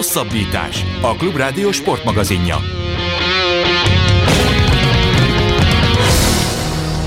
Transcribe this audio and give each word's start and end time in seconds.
Hosszabbítás. 0.00 0.84
A 1.00 1.16
Klubrádió 1.16 1.72
sportmagazinja. 1.72 2.60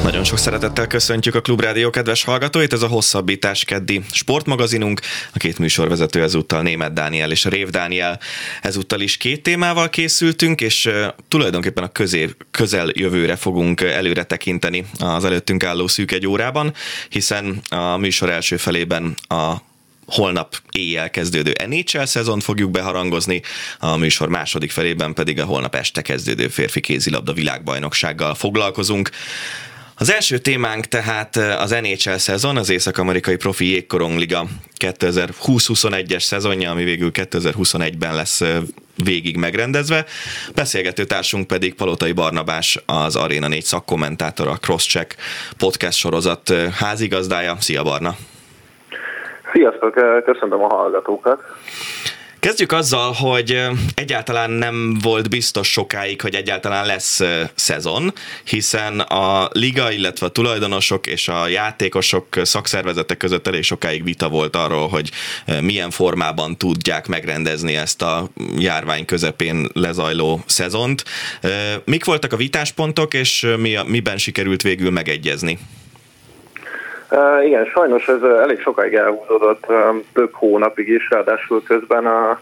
Nagyon 0.04 0.24
sok 0.24 0.38
szeretettel 0.38 0.88
köszöntjük 0.88 1.36
a 1.36 1.42
Klubrádió 1.42 1.90
kedves 1.90 2.24
hallgatóit, 2.24 2.74
ez 2.74 2.82
a 2.82 2.88
hosszabbítás 2.88 3.66
keddi 3.66 4.02
sportmagazinunk. 4.12 5.02
A 5.34 5.38
két 5.38 5.60
műsorvezető 5.60 6.22
ezúttal 6.22 6.62
Német 6.62 6.94
Dániel 6.94 7.32
és 7.32 7.46
Rév 7.46 7.70
Dániel. 7.70 8.20
Ezúttal 8.62 9.02
is 9.02 9.18
két 9.18 9.44
témával 9.44 9.90
készültünk, 9.90 10.62
és 10.62 10.90
tulajdonképpen 11.28 11.84
a 11.84 11.92
közé, 11.92 12.30
közel 12.52 12.90
jövőre 12.92 13.36
fogunk 13.36 13.82
előre 13.82 14.24
tekinteni 14.24 14.86
az 15.00 15.26
előttünk 15.26 15.64
álló 15.64 15.88
szűk 15.88 16.12
egy 16.12 16.28
órában, 16.28 16.74
hiszen 17.10 17.62
a 17.70 17.98
műsor 17.98 18.30
első 18.30 18.58
felében 18.58 19.16
a 19.28 19.72
holnap 20.06 20.56
éjjel 20.72 21.10
kezdődő 21.10 21.54
NHL 21.68 22.04
szezont 22.04 22.44
fogjuk 22.44 22.72
beharangozni, 22.72 23.42
a 23.80 23.96
műsor 23.96 24.28
második 24.28 24.72
felében 24.72 25.14
pedig 25.14 25.40
a 25.40 25.46
holnap 25.46 25.76
este 25.76 26.02
kezdődő 26.02 26.48
férfi 26.48 26.80
kézilabda 26.80 27.34
világbajnoksággal 27.34 28.36
foglalkozunk. 28.36 29.10
Az 29.96 30.12
első 30.12 30.38
témánk 30.38 30.86
tehát 30.86 31.36
az 31.36 31.70
NHL 31.70 32.16
szezon, 32.16 32.58
az 32.58 32.70
Észak-Amerikai 32.70 33.36
Profi 33.36 33.66
Jégkorongliga 33.66 34.48
2020-21-es 34.80 36.22
szezonja, 36.22 36.72
ami 36.72 36.84
végül 36.84 37.12
2021-ben 37.14 38.16
lesz 38.16 38.42
végig 39.04 39.38
megrendezve. 39.38 40.06
Beszélgető 40.54 41.06
társunk 41.06 41.48
pedig 41.48 41.74
Palotai 41.74 42.12
Barnabás, 42.12 42.80
az 42.86 43.16
Arena 43.16 43.48
4 43.48 43.64
szakkommentátor, 43.64 44.48
a 44.48 44.56
Crosscheck 44.56 45.16
podcast 45.58 45.98
sorozat 45.98 46.54
házigazdája. 46.72 47.58
Szia 47.60 47.84
Barna! 47.84 48.18
Sziasztok, 49.54 49.94
köszönöm 50.26 50.64
a 50.64 50.76
hallgatókat! 50.76 51.42
Kezdjük 52.40 52.72
azzal, 52.72 53.12
hogy 53.12 53.62
egyáltalán 53.96 54.50
nem 54.50 54.98
volt 55.04 55.30
biztos 55.30 55.72
sokáig, 55.72 56.22
hogy 56.22 56.36
egyáltalán 56.36 56.86
lesz 56.86 57.22
szezon, 57.56 58.12
hiszen 58.44 59.00
a 59.00 59.50
liga, 59.52 59.92
illetve 59.92 60.26
a 60.26 60.30
tulajdonosok 60.30 61.08
és 61.08 61.28
a 61.28 61.48
játékosok 61.48 62.26
szakszervezetek 62.42 63.18
között 63.18 63.48
elég 63.48 63.64
sokáig 63.64 64.04
vita 64.04 64.30
volt 64.30 64.56
arról, 64.56 64.88
hogy 64.88 65.10
milyen 65.62 65.90
formában 65.90 66.58
tudják 66.58 67.08
megrendezni 67.08 67.76
ezt 67.76 68.02
a 68.02 68.28
járvány 68.58 69.06
közepén 69.06 69.68
lezajló 69.74 70.44
szezont. 70.46 71.04
Mik 71.86 72.06
voltak 72.06 72.34
a 72.34 72.38
vitáspontok, 72.38 73.14
és 73.14 73.48
mi, 73.58 73.78
miben 73.86 74.18
sikerült 74.18 74.62
végül 74.62 74.92
megegyezni? 74.92 75.60
Igen, 77.44 77.66
sajnos 77.66 78.08
ez 78.08 78.22
elég 78.22 78.62
sokáig 78.62 78.94
elhúzódott, 78.94 79.66
több 80.14 80.34
hónapig 80.34 80.88
is, 80.88 81.10
ráadásul 81.10 81.64
közben 81.64 82.06
a, 82.06 82.40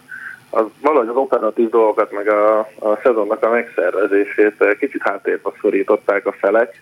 az, 0.50 0.66
valahogy 0.82 1.08
az 1.08 1.16
operatív 1.16 1.70
dolgokat, 1.70 2.12
meg 2.12 2.28
a, 2.28 2.60
a 2.60 3.00
szezonnak 3.04 3.44
a 3.44 3.50
megszervezését 3.50 4.76
kicsit 4.80 5.02
háttérbe 5.02 5.50
szorították 5.62 6.26
a 6.26 6.32
felek. 6.32 6.82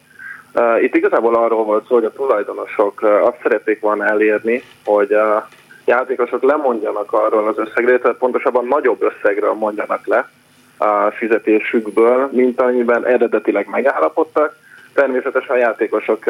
Itt 0.82 0.96
igazából 0.96 1.36
arról 1.36 1.64
volt 1.64 1.88
szó, 1.88 1.96
hogy 1.96 2.04
a 2.04 2.12
tulajdonosok 2.12 3.02
uh, 3.02 3.26
azt 3.26 3.38
szerették 3.42 3.80
volna 3.80 4.06
elérni, 4.06 4.64
hogy 4.86 5.14
a 5.14 5.48
játékosok 5.86 6.44
lemondjanak 6.44 7.14
arról 7.14 7.48
az 7.48 7.58
összegről, 7.58 8.00
tehát 8.00 8.18
pontosabban 8.18 8.66
nagyobb 8.66 9.02
összegről 9.02 9.54
mondjanak 9.54 10.08
le 10.08 10.30
a 10.78 11.12
fizetésükből, 11.12 12.30
mint 12.32 12.62
amiben 12.62 13.06
eredetileg 13.06 13.68
megállapodtak, 13.70 14.56
Természetesen 14.94 15.56
a 15.56 15.60
játékosok 15.60 16.24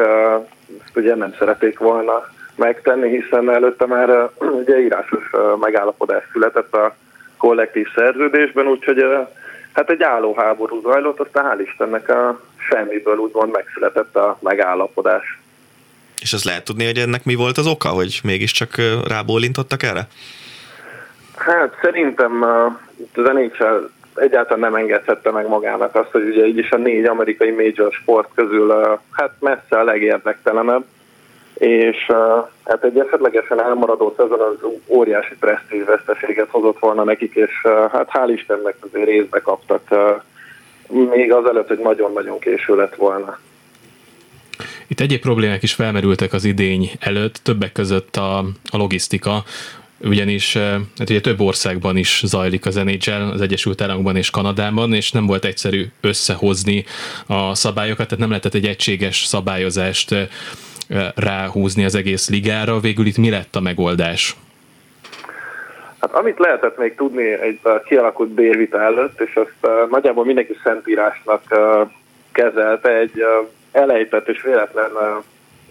ezt 0.84 0.96
ugye 0.96 1.14
nem 1.14 1.34
szerették 1.38 1.78
volna 1.78 2.28
megtenni, 2.54 3.20
hiszen 3.20 3.50
előtte 3.50 3.86
már 3.86 4.30
ugye 4.38 4.80
írásos 4.80 5.30
megállapodás 5.60 6.22
született 6.32 6.74
a 6.74 6.96
kollektív 7.36 7.86
szerződésben, 7.94 8.66
úgyhogy 8.66 9.04
hát 9.72 9.90
egy 9.90 10.02
állóháború 10.02 10.80
zajlott, 10.80 11.20
aztán 11.20 11.44
hál' 11.44 11.62
Istennek 11.66 12.08
a 12.08 12.40
semmiből 12.56 13.16
úgymond 13.16 13.52
megszületett 13.52 14.16
a 14.16 14.38
megállapodás. 14.40 15.38
És 16.20 16.32
azt 16.32 16.44
lehet 16.44 16.64
tudni, 16.64 16.84
hogy 16.84 16.98
ennek 16.98 17.24
mi 17.24 17.34
volt 17.34 17.58
az 17.58 17.66
oka, 17.66 17.88
hogy 17.88 18.20
mégiscsak 18.24 18.74
rábólintottak 19.08 19.82
erre? 19.82 20.08
Hát 21.36 21.78
szerintem 21.82 22.42
az 23.14 23.22
NHL 23.32 23.90
egyáltalán 24.14 24.60
nem 24.60 24.74
engedhette 24.74 25.30
meg 25.30 25.48
magának 25.48 25.94
azt, 25.94 26.10
hogy 26.10 26.28
ugye 26.28 26.46
így 26.46 26.58
is 26.58 26.70
a 26.70 26.76
négy 26.76 27.04
amerikai 27.04 27.50
major 27.50 27.92
sport 27.92 28.28
közül 28.34 28.98
hát 29.10 29.32
messze 29.38 29.78
a 29.78 29.84
legérdektelenebb, 29.84 30.84
és 31.54 32.06
hát 32.64 32.84
egy 32.84 32.98
esetlegesen 32.98 33.62
elmaradó 33.62 34.14
szezon 34.16 34.40
az 34.40 34.68
óriási 34.86 35.34
presztízsveszteséget 35.40 36.48
hozott 36.50 36.78
volna 36.78 37.04
nekik, 37.04 37.34
és 37.34 37.66
hát 37.92 38.08
hál' 38.12 38.32
Istennek 38.34 38.76
azért 38.80 39.08
részbe 39.08 39.40
kaptak 39.40 39.82
még 41.10 41.32
azelőtt, 41.32 41.68
hogy 41.68 41.78
nagyon-nagyon 41.78 42.38
késő 42.38 42.76
lett 42.76 42.94
volna. 42.94 43.38
Itt 44.86 45.00
egyéb 45.00 45.20
problémák 45.20 45.62
is 45.62 45.74
felmerültek 45.74 46.32
az 46.32 46.44
idény 46.44 46.90
előtt, 47.00 47.34
többek 47.42 47.72
között 47.72 48.16
a, 48.16 48.38
a 48.70 48.76
logisztika 48.76 49.44
ugyanis 50.00 50.56
hát 50.98 51.10
ugye 51.10 51.20
több 51.20 51.40
országban 51.40 51.96
is 51.96 52.22
zajlik 52.24 52.66
az 52.66 52.74
NHL, 52.74 53.30
az 53.32 53.40
Egyesült 53.40 53.80
Államokban 53.80 54.16
és 54.16 54.30
Kanadában, 54.30 54.94
és 54.94 55.12
nem 55.12 55.26
volt 55.26 55.44
egyszerű 55.44 55.86
összehozni 56.00 56.84
a 57.26 57.54
szabályokat, 57.54 58.04
tehát 58.04 58.18
nem 58.18 58.28
lehetett 58.28 58.54
egy 58.54 58.66
egységes 58.66 59.24
szabályozást 59.24 60.14
ráhúzni 61.14 61.84
az 61.84 61.94
egész 61.94 62.28
ligára. 62.28 62.80
Végül 62.80 63.06
itt 63.06 63.16
mi 63.16 63.30
lett 63.30 63.56
a 63.56 63.60
megoldás? 63.60 64.36
Hát 66.00 66.12
amit 66.12 66.38
lehetett 66.38 66.78
még 66.78 66.94
tudni 66.94 67.32
egy 67.32 67.60
kialakult 67.84 68.30
bérvita 68.30 68.82
előtt, 68.82 69.20
és 69.20 69.34
azt 69.34 69.90
nagyjából 69.90 70.24
mindenki 70.24 70.56
szentírásnak 70.64 71.42
kezelte, 72.32 72.98
egy 72.98 73.22
elejtett 73.72 74.28
és 74.28 74.42
véletlen 74.42 74.90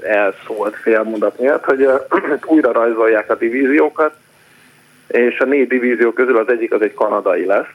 elszólt 0.03 0.75
félmondat 0.75 1.39
miatt, 1.39 1.63
hogy 1.63 1.87
újra 2.53 2.71
rajzolják 2.71 3.29
a 3.29 3.35
divíziókat, 3.35 4.13
és 5.07 5.39
a 5.39 5.45
négy 5.45 5.67
divízió 5.67 6.11
közül 6.11 6.37
az 6.37 6.49
egyik 6.49 6.73
az 6.73 6.81
egy 6.81 6.93
kanadai 6.93 7.45
lesz. 7.45 7.67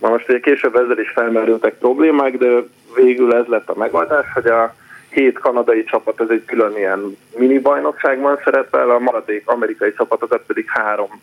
Na 0.00 0.08
most 0.08 0.28
ugye 0.28 0.40
később 0.40 0.76
ezzel 0.76 0.98
is 0.98 1.10
felmerültek 1.10 1.74
problémák, 1.74 2.38
de 2.38 2.48
végül 2.94 3.34
ez 3.34 3.46
lett 3.46 3.68
a 3.68 3.78
megoldás, 3.78 4.26
hogy 4.34 4.46
a 4.46 4.74
hét 5.10 5.38
kanadai 5.38 5.84
csapat 5.84 6.20
ez 6.20 6.28
egy 6.28 6.44
külön 6.44 6.76
ilyen 6.76 7.16
mini 7.36 7.58
bajnokságban 7.58 8.40
szerepel, 8.44 8.90
a 8.90 8.98
maradék 8.98 9.48
amerikai 9.48 9.92
csapatokat 9.92 10.42
pedig 10.46 10.64
három 10.68 11.22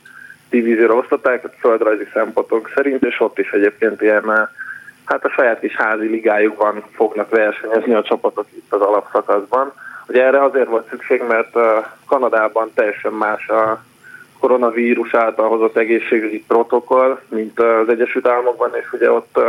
divízióra 0.49 0.93
osztották, 0.93 1.49
földrajzi 1.59 2.07
szempontok 2.13 2.71
szerint, 2.75 3.03
és 3.03 3.19
ott 3.19 3.39
is 3.39 3.51
egyébként 3.51 4.01
ilyen 4.01 4.49
hát 5.05 5.25
a 5.25 5.29
saját 5.29 5.59
kis 5.59 5.75
házi 5.75 6.07
ligájukban 6.07 6.83
fognak 6.91 7.29
versenyezni 7.29 7.93
a 7.93 8.03
csapatok 8.03 8.45
itt 8.49 8.73
az 8.73 8.81
alapszakaszban. 8.81 9.73
Ugye 10.08 10.24
erre 10.24 10.44
azért 10.44 10.68
volt 10.68 10.90
szükség, 10.90 11.22
mert 11.28 11.58
Kanadában 12.06 12.72
teljesen 12.74 13.14
más 13.14 13.47
a 13.47 13.84
koronavírus 14.40 15.14
által 15.14 15.50
hozott 15.50 15.78
egészségügyi 15.78 16.44
protokoll, 16.47 17.19
mint 17.30 17.59
az 17.59 17.90
Egyesült 17.90 18.28
Államokban, 18.28 18.72
és 18.81 18.94
ugye 18.94 19.12
ott 19.12 19.40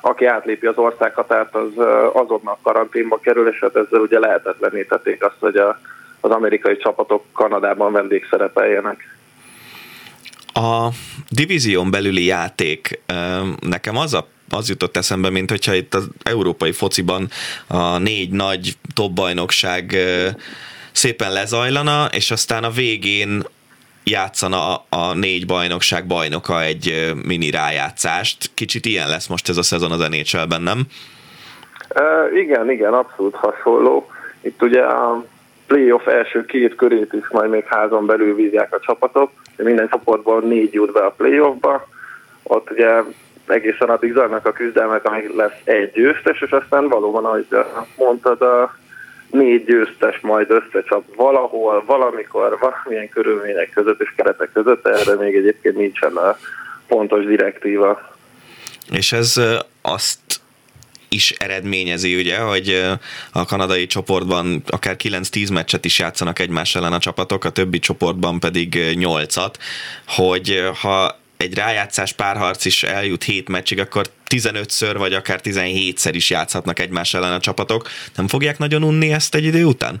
aki 0.00 0.24
átlépi 0.24 0.66
az 0.66 0.76
országhatárt, 0.76 1.54
az 1.54 1.70
azonnal 2.12 2.58
karanténba 2.62 3.18
kerül, 3.18 3.48
és 3.48 3.58
hát 3.60 3.76
ezzel 3.76 4.00
ugye 4.00 4.18
lehetetlenítették 4.18 5.24
azt, 5.24 5.36
hogy 5.38 5.56
a, 5.56 5.80
az 6.20 6.30
amerikai 6.30 6.76
csapatok 6.76 7.24
Kanadában 7.32 7.92
vendégszerepeljenek. 7.92 9.16
A 10.52 10.88
divízión 11.30 11.90
belüli 11.90 12.24
játék 12.24 13.00
nekem 13.60 13.96
az 13.96 14.14
a 14.14 14.26
az 14.50 14.68
jutott 14.68 14.96
eszembe, 14.96 15.30
mint 15.30 15.50
hogyha 15.50 15.74
itt 15.74 15.94
az 15.94 16.08
európai 16.22 16.72
fociban 16.72 17.28
a 17.66 17.98
négy 17.98 18.30
nagy 18.30 18.76
top 18.94 19.12
bajnokság 19.12 19.96
szépen 20.92 21.32
lezajlana, 21.32 22.08
és 22.12 22.30
aztán 22.30 22.64
a 22.64 22.70
végén 22.70 23.42
játszana 24.04 24.74
a 24.88 25.14
négy 25.14 25.46
bajnokság 25.46 26.06
bajnoka 26.06 26.62
egy 26.62 27.12
mini 27.26 27.50
rájátszást. 27.50 28.50
Kicsit 28.54 28.86
ilyen 28.86 29.08
lesz 29.08 29.26
most 29.26 29.48
ez 29.48 29.56
a 29.56 29.62
szezon 29.62 29.90
az 29.92 30.08
NHL-ben, 30.08 30.62
nem? 30.62 30.80
Uh, 31.94 32.38
igen, 32.38 32.70
igen, 32.70 32.92
abszolút 32.92 33.34
hasonló. 33.34 34.10
Itt 34.40 34.62
ugye 34.62 34.82
a 34.82 35.24
playoff 35.66 36.06
első 36.06 36.44
két 36.44 36.74
körét 36.74 37.12
is 37.12 37.28
majd 37.30 37.50
még 37.50 37.64
házon 37.64 38.06
belül 38.06 38.34
vízják 38.34 38.74
a 38.74 38.80
csapatok. 38.80 39.30
Minden 39.56 39.88
csoportból 39.88 40.40
négy 40.40 40.72
jut 40.72 40.92
be 40.92 41.00
a 41.00 41.10
playoffba. 41.10 41.88
Ott 42.42 42.70
ugye 42.70 43.02
egészen 43.46 43.88
addig 43.88 44.12
zajlanak 44.12 44.46
a 44.46 44.52
küzdelmek, 44.52 45.04
amíg 45.04 45.28
lesz 45.34 45.60
egy 45.64 45.92
győztes, 45.92 46.40
és 46.40 46.50
aztán 46.50 46.88
valóban, 46.88 47.24
ahogy 47.24 47.46
mondtad, 47.96 48.42
a 48.42 48.76
négy 49.30 49.64
győztes 49.64 50.20
majd 50.20 50.50
összecsap 50.50 51.14
valahol, 51.16 51.84
valamikor, 51.86 52.58
valamilyen 52.60 53.08
körülmények 53.08 53.70
között 53.70 54.00
és 54.00 54.12
keretek 54.16 54.52
között, 54.52 54.86
erre 54.86 55.14
még 55.14 55.34
egyébként 55.34 55.76
nincsen 55.76 56.16
a 56.16 56.36
pontos 56.86 57.24
direktíva. 57.24 58.14
És 58.90 59.12
ez 59.12 59.34
azt 59.82 60.20
is 61.08 61.30
eredményezi, 61.30 62.16
ugye, 62.16 62.38
hogy 62.38 62.82
a 63.32 63.44
kanadai 63.44 63.86
csoportban 63.86 64.62
akár 64.66 64.96
9-10 64.98 65.52
meccset 65.52 65.84
is 65.84 65.98
játszanak 65.98 66.38
egymás 66.38 66.74
ellen 66.74 66.92
a 66.92 66.98
csapatok, 66.98 67.44
a 67.44 67.50
többi 67.50 67.78
csoportban 67.78 68.40
pedig 68.40 68.74
8-at, 68.76 69.54
hogy 70.06 70.70
ha 70.80 71.18
egy 71.36 71.54
rájátszás 71.54 72.12
párharc 72.12 72.64
is 72.64 72.82
eljut 72.82 73.22
7 73.22 73.48
meccsig, 73.48 73.80
akkor 73.80 74.04
15-ször 74.30 74.94
vagy 74.98 75.12
akár 75.12 75.40
17-szer 75.44 76.10
is 76.12 76.30
játszhatnak 76.30 76.78
egymás 76.78 77.14
ellen 77.14 77.32
a 77.32 77.40
csapatok. 77.40 77.82
Nem 78.16 78.28
fogják 78.28 78.58
nagyon 78.58 78.82
unni 78.82 79.12
ezt 79.12 79.34
egy 79.34 79.44
idő 79.44 79.64
után? 79.64 79.94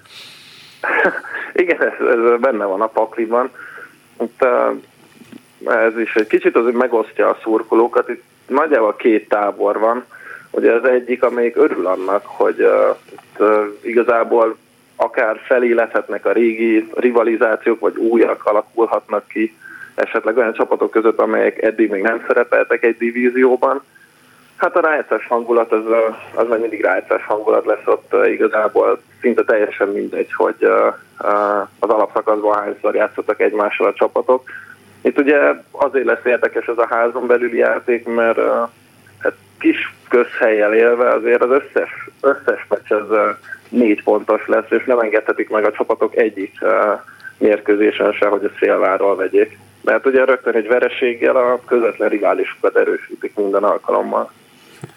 Igen, 1.62 1.82
ez, 1.82 2.06
ez 2.06 2.40
benne 2.40 2.64
van 2.64 2.80
a 2.80 2.86
pakliban. 2.86 3.50
Itt, 4.20 4.46
ez 5.66 5.98
is 5.98 6.14
egy 6.14 6.26
kicsit 6.26 6.56
azért 6.56 6.76
megosztja 6.76 7.28
a 7.28 7.38
szurkolókat. 7.42 8.08
Itt 8.08 8.22
nagyjából 8.46 8.96
két 8.96 9.28
tábor 9.28 9.78
van. 9.78 10.04
Ugye 10.50 10.72
az 10.72 10.84
egyik, 10.84 11.22
amelyik 11.22 11.56
örül 11.56 11.86
annak, 11.86 12.26
hogy 12.26 12.60
uh, 12.60 12.96
itt, 13.12 13.40
uh, 13.40 13.64
igazából 13.80 14.56
akár 14.96 15.40
felélethetnek 15.44 16.26
a 16.26 16.32
régi 16.32 16.88
rivalizációk, 16.94 17.80
vagy 17.80 17.96
újak 17.96 18.44
alakulhatnak 18.44 19.28
ki, 19.28 19.56
esetleg 19.96 20.36
olyan 20.36 20.52
csapatok 20.52 20.90
között, 20.90 21.18
amelyek 21.18 21.62
eddig 21.62 21.90
még 21.90 22.02
nem 22.02 22.24
szerepeltek 22.26 22.82
egy 22.82 22.96
divízióban. 22.96 23.82
Hát 24.56 24.76
a 24.76 24.80
rájátszás 24.80 25.26
hangulat, 25.26 25.72
az, 25.72 25.84
az 26.34 26.48
meg 26.48 26.60
mindig 26.60 26.80
rájátszás 26.80 27.24
hangulat 27.24 27.64
lesz 27.64 27.86
ott 27.86 28.14
igazából 28.26 29.00
szinte 29.20 29.44
teljesen 29.44 29.88
mindegy, 29.88 30.32
hogy 30.32 30.56
az 31.78 31.88
alapszakaszban 31.88 32.58
hányszor 32.58 32.94
játszottak 32.94 33.40
egymással 33.40 33.86
a 33.86 33.92
csapatok. 33.92 34.50
Itt 35.00 35.18
ugye 35.18 35.38
azért 35.70 36.06
lesz 36.06 36.24
érdekes 36.24 36.66
ez 36.66 36.78
a 36.78 36.86
házon 36.90 37.26
belüli 37.26 37.56
játék, 37.56 38.06
mert 38.06 38.38
hát 39.18 39.34
kis 39.58 39.94
közhelyel 40.08 40.74
élve 40.74 41.10
azért 41.10 41.42
az 41.42 41.50
összes, 41.50 42.08
összes 42.20 42.66
meccs 42.68 42.92
az 42.92 43.36
négy 43.68 44.02
pontos 44.02 44.46
lesz, 44.46 44.70
és 44.70 44.84
nem 44.84 44.98
engedhetik 44.98 45.50
meg 45.50 45.64
a 45.64 45.72
csapatok 45.72 46.16
egyik 46.16 46.58
mérkőzésen 47.38 48.12
se, 48.12 48.26
hogy 48.26 48.44
a 48.44 48.56
szélváról 48.58 49.16
vegyék. 49.16 49.58
Mert 49.86 50.06
ugye 50.06 50.24
rögtön 50.24 50.54
egy 50.54 50.66
vereséggel 50.66 51.36
a 51.36 51.60
közvetlen 51.66 52.08
riválisokat 52.08 52.76
erősítik 52.76 53.32
minden 53.34 53.62
alkalommal. 53.62 54.30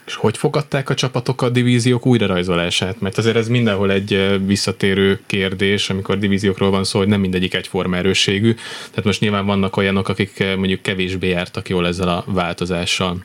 És 0.05 0.15
hogy 0.15 0.37
fogadták 0.37 0.89
a 0.89 0.93
csapatok 0.93 1.41
a 1.41 1.49
divíziók 1.49 2.05
újrarajzolását? 2.05 3.01
Mert 3.01 3.17
azért 3.17 3.35
ez 3.35 3.47
mindenhol 3.47 3.91
egy 3.91 4.39
visszatérő 4.45 5.19
kérdés, 5.25 5.89
amikor 5.89 6.17
divíziókról 6.17 6.69
van 6.69 6.83
szó, 6.83 6.99
hogy 6.99 7.07
nem 7.07 7.19
mindegyik 7.19 7.53
egyforma 7.53 7.95
erősségű. 7.95 8.53
Tehát 8.89 9.03
most 9.03 9.21
nyilván 9.21 9.45
vannak 9.45 9.77
olyanok, 9.77 10.09
akik 10.09 10.43
mondjuk 10.57 10.81
kevésbé 10.81 11.27
jártak 11.27 11.69
jól 11.69 11.87
ezzel 11.87 12.07
a 12.07 12.23
változással. 12.25 13.17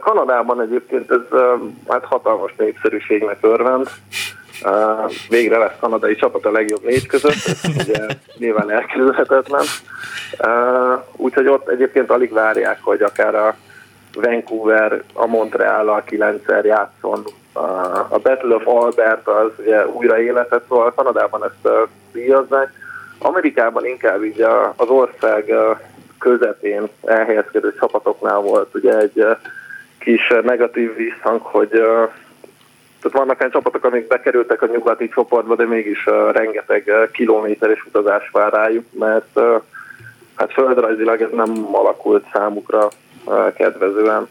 Kanadában 0.00 0.60
egyébként 0.60 1.10
ez 1.10 1.38
hát 1.88 2.04
hatalmas 2.04 2.52
népszerűségnek 2.58 3.38
örvend. 3.40 3.90
Végre 5.28 5.58
lesz 5.58 5.76
kanadai 5.80 6.14
csapat 6.14 6.46
a 6.46 6.50
legjobb 6.50 6.84
négy 6.84 7.06
között, 7.06 7.32
ez 7.32 7.86
ugye 7.88 8.06
nyilván 8.38 8.70
elkerülhetetlen. 8.70 9.64
Úgyhogy 11.16 11.46
ott 11.46 11.68
egyébként 11.68 12.10
alig 12.10 12.32
várják, 12.32 12.78
hogy 12.82 13.02
akár 13.02 13.34
a 13.34 13.56
Vancouver 14.14 15.02
a 15.12 15.26
Montreal-al 15.26 16.02
kilencszer 16.04 16.64
játszon. 16.64 17.24
A 18.08 18.18
Battle 18.18 18.54
of 18.54 18.66
Albert 18.66 19.28
az 19.28 19.50
ugye 19.58 19.86
újra 19.86 20.20
életet, 20.20 20.62
szóval 20.68 20.92
Kanadában 20.94 21.44
ezt 21.44 21.74
díjazzák. 22.12 22.72
Amerikában 23.18 23.86
inkább 23.86 24.24
így 24.24 24.40
az 24.76 24.88
ország 24.88 25.52
közepén 26.18 26.88
elhelyezkedő 27.04 27.74
csapatoknál 27.78 28.38
volt 28.38 28.74
ugye 28.74 28.98
egy 28.98 29.26
kis 29.98 30.34
negatív 30.42 30.96
visszhang, 30.96 31.40
hogy 31.42 31.82
tehát 33.06 33.26
vannak 33.26 33.40
olyan 33.40 33.52
csapatok, 33.52 33.84
amik 33.84 34.06
bekerültek 34.06 34.62
a 34.62 34.66
nyugati 34.66 35.08
csoportba, 35.08 35.54
de 35.54 35.66
mégis 35.66 36.04
rengeteg 36.32 36.90
kilométeres 37.12 37.84
utazás 37.86 38.30
vár 38.32 38.52
rájuk, 38.52 38.84
mert 38.98 39.40
hát 40.34 40.52
földrajzilag 40.52 41.20
ez 41.20 41.30
nem 41.32 41.68
alakult 41.72 42.24
számukra 42.32 42.88
kedvezően. 43.56 44.28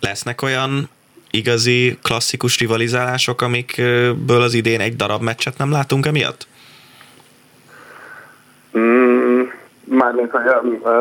Lesznek 0.00 0.42
olyan 0.42 0.90
igazi 1.30 1.98
klasszikus 2.02 2.58
rivalizálások, 2.58 3.40
amikből 3.40 4.42
az 4.42 4.54
idén 4.54 4.80
egy 4.80 4.96
darab 4.96 5.22
meccset 5.22 5.58
nem 5.58 5.70
látunk 5.70 6.06
emiatt? 6.06 6.46
Mm, 8.78 9.42
Mármint, 10.00 10.30
hogy 10.30 10.42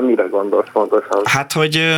mire 0.02 0.24
gondolsz 0.24 0.68
pontosan? 0.74 1.22
Hát, 1.24 1.52
hogy 1.52 1.98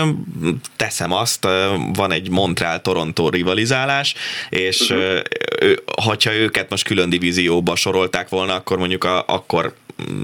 teszem 0.78 1.14
azt, 1.14 1.48
van 1.96 2.12
egy 2.12 2.30
Montreal-Toronto 2.30 3.30
rivalizálás, 3.30 4.16
és 4.50 4.90
uh-huh. 4.90 5.74
hogyha 6.04 6.34
őket 6.34 6.70
most 6.70 6.88
külön 6.88 7.10
divízióba 7.10 7.76
sorolták 7.76 8.30
volna, 8.30 8.56
akkor 8.56 8.78
mondjuk 8.78 9.04
a, 9.04 9.24
akkor 9.28 9.74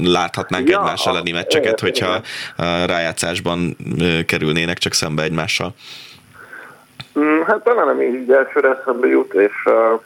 láthatnánk 0.04 0.70
ja, 0.70 0.78
egymás 0.78 1.06
elleni 1.06 1.32
meccseket, 1.32 1.80
hogyha 1.80 2.22
rájátszásban 2.86 3.78
kerülnének 4.26 4.78
csak 4.78 4.94
szembe 4.94 5.24
egymással. 5.24 5.74
Mm, 7.20 7.42
hát 7.42 7.64
talán 7.64 7.86
nem 7.86 8.02
így 8.02 8.32
elsőre 8.32 8.78
eszembe 8.80 9.08
jut, 9.08 9.34
és 9.34 9.54
uh, 9.66 10.02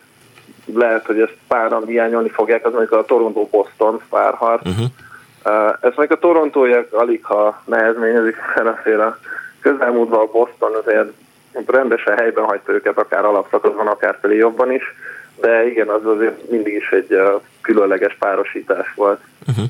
lehet, 0.78 1.06
hogy 1.06 1.20
ezt 1.20 1.38
páran 1.48 1.86
hiányolni 1.86 2.30
fogják, 2.30 2.66
az 2.66 2.74
mondjuk 2.74 3.00
a 3.00 3.06
Toronto-Boston 3.06 4.02
párharc. 4.10 4.68
Uh-huh 4.68 4.86
Uh, 4.86 5.11
ezt 5.82 5.98
meg 5.98 6.12
a 6.12 6.20
torontóiak 6.20 6.94
alig 6.94 7.24
ha 7.24 7.62
nehezményezik 7.66 8.36
fel 8.36 8.68
azért 8.68 9.00
a 9.00 9.20
közelmúltban 9.60 10.20
a 10.20 10.32
Boston 10.32 10.76
azért 10.84 11.12
rendesen 11.66 12.18
helyben 12.18 12.44
hagyta 12.44 12.72
őket, 12.72 12.98
akár 12.98 13.26
alapszakaszban, 13.26 13.88
akár 13.88 14.18
felé 14.22 14.36
jobban 14.36 14.72
is, 14.72 14.84
de 15.42 15.68
igen, 15.68 15.88
az 15.88 16.06
azért 16.06 16.50
mindig 16.50 16.74
is 16.74 16.90
egy 16.90 17.18
különleges 17.62 18.16
párosítás 18.20 18.94
volt. 18.96 19.20
Uh-huh. 19.48 19.66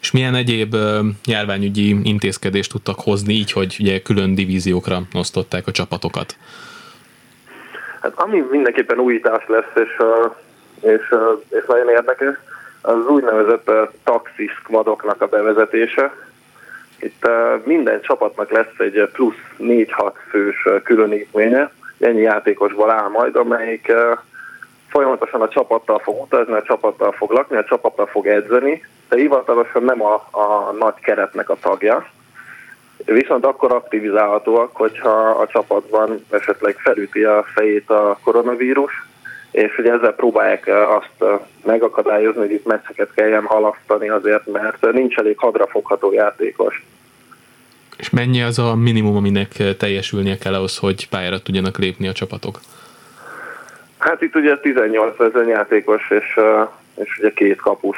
És 0.00 0.10
milyen 0.10 0.34
egyéb 0.34 0.76
járványügyi 1.24 1.96
intézkedést 2.02 2.70
tudtak 2.70 3.00
hozni 3.00 3.32
így, 3.32 3.52
hogy 3.52 3.76
ugye 3.80 4.02
külön 4.02 4.34
divíziókra 4.34 4.98
osztották 5.14 5.66
a 5.66 5.70
csapatokat? 5.70 6.36
Hát 8.00 8.12
ami 8.14 8.44
mindenképpen 8.50 8.98
újítás 8.98 9.44
lesz, 9.46 9.72
és, 9.74 10.02
és, 10.80 11.14
és 11.48 11.64
nagyon 11.66 11.88
érdekes, 11.88 12.34
az 12.82 13.06
úgynevezett 13.06 13.70
taxis 14.04 14.52
squadoknak 14.52 15.22
a 15.22 15.26
bevezetése. 15.26 16.12
Itt 17.00 17.28
minden 17.64 18.00
csapatnak 18.00 18.50
lesz 18.50 18.78
egy 18.78 19.08
plusz 19.12 19.42
4-6 19.58 20.12
fős 20.28 20.68
különítménye, 20.84 21.70
ennyi 21.98 22.20
játékosból 22.20 22.90
áll 22.90 23.08
majd, 23.08 23.36
amelyik 23.36 23.92
folyamatosan 24.88 25.40
a 25.40 25.48
csapattal 25.48 25.98
fog 25.98 26.22
utazni, 26.22 26.52
a 26.52 26.62
csapattal 26.62 27.12
fog 27.12 27.30
lakni, 27.30 27.56
a 27.56 27.64
csapattal 27.64 28.06
fog 28.06 28.26
edzeni, 28.26 28.84
de 29.08 29.16
hivatalosan 29.16 29.82
nem 29.82 30.02
a, 30.02 30.14
a 30.30 30.72
nagy 30.78 30.94
keretnek 31.02 31.48
a 31.50 31.56
tagja. 31.60 32.06
Viszont 33.04 33.44
akkor 33.44 33.72
aktivizálhatóak, 33.72 34.76
hogyha 34.76 35.28
a 35.28 35.46
csapatban 35.46 36.24
esetleg 36.30 36.76
felüti 36.78 37.24
a 37.24 37.44
fejét 37.54 37.90
a 37.90 38.18
koronavírus, 38.24 39.08
és 39.50 39.74
hogy 39.74 39.86
ezzel 39.86 40.12
próbálják 40.12 40.66
azt 40.68 41.40
megakadályozni, 41.64 42.40
hogy 42.40 42.50
itt 42.50 42.66
meccseket 42.66 43.10
kelljen 43.14 43.44
halasztani 43.44 44.08
azért, 44.08 44.46
mert 44.46 44.92
nincs 44.92 45.16
elég 45.16 45.38
hadrafogható 45.38 46.12
játékos. 46.12 46.84
És 47.96 48.10
mennyi 48.10 48.42
az 48.42 48.58
a 48.58 48.74
minimum, 48.74 49.16
aminek 49.16 49.76
teljesülnie 49.78 50.38
kell 50.38 50.54
ahhoz, 50.54 50.78
hogy 50.78 51.08
pályára 51.08 51.42
tudjanak 51.42 51.78
lépni 51.78 52.08
a 52.08 52.12
csapatok? 52.12 52.60
Hát 53.98 54.22
itt 54.22 54.34
ugye 54.34 54.58
18 54.58 55.20
ezer 55.20 55.46
játékos, 55.46 56.10
és, 56.10 56.40
és 56.94 57.18
ugye 57.18 57.32
két 57.32 57.60
kapus 57.60 57.96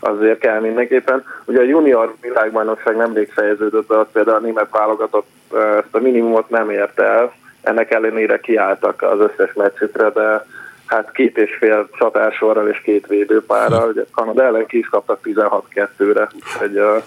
azért 0.00 0.38
kell 0.38 0.60
mindenképpen. 0.60 1.24
Ugye 1.44 1.60
a 1.60 1.64
junior 1.64 2.14
világbajnokság 2.20 2.96
nemrég 2.96 3.32
fejeződött 3.32 3.88
de 3.88 3.94
az 3.94 4.06
például 4.12 4.36
a 4.36 4.40
német 4.40 4.70
válogatott 4.70 5.26
ezt 5.52 5.94
a 5.94 5.98
minimumot 5.98 6.48
nem 6.48 6.70
érte 6.70 7.02
el, 7.02 7.32
ennek 7.62 7.90
ellenére 7.90 8.40
kiálltak 8.40 9.02
az 9.02 9.18
összes 9.18 9.52
meccsükre, 9.54 10.10
de 10.10 10.46
hát 10.86 11.12
két 11.12 11.36
és 11.38 11.56
fél 11.58 11.88
csatársorral 11.98 12.68
és 12.68 12.80
két 12.80 13.06
védőpárral, 13.06 13.88
ugye 13.88 14.04
Kanada 14.14 14.44
ellen 14.44 14.66
ki 14.66 14.78
is 14.78 14.88
kaptak 14.88 15.20
16-2-re, 15.24 16.28
úgyhogy 16.34 16.78
uh, 16.78 17.02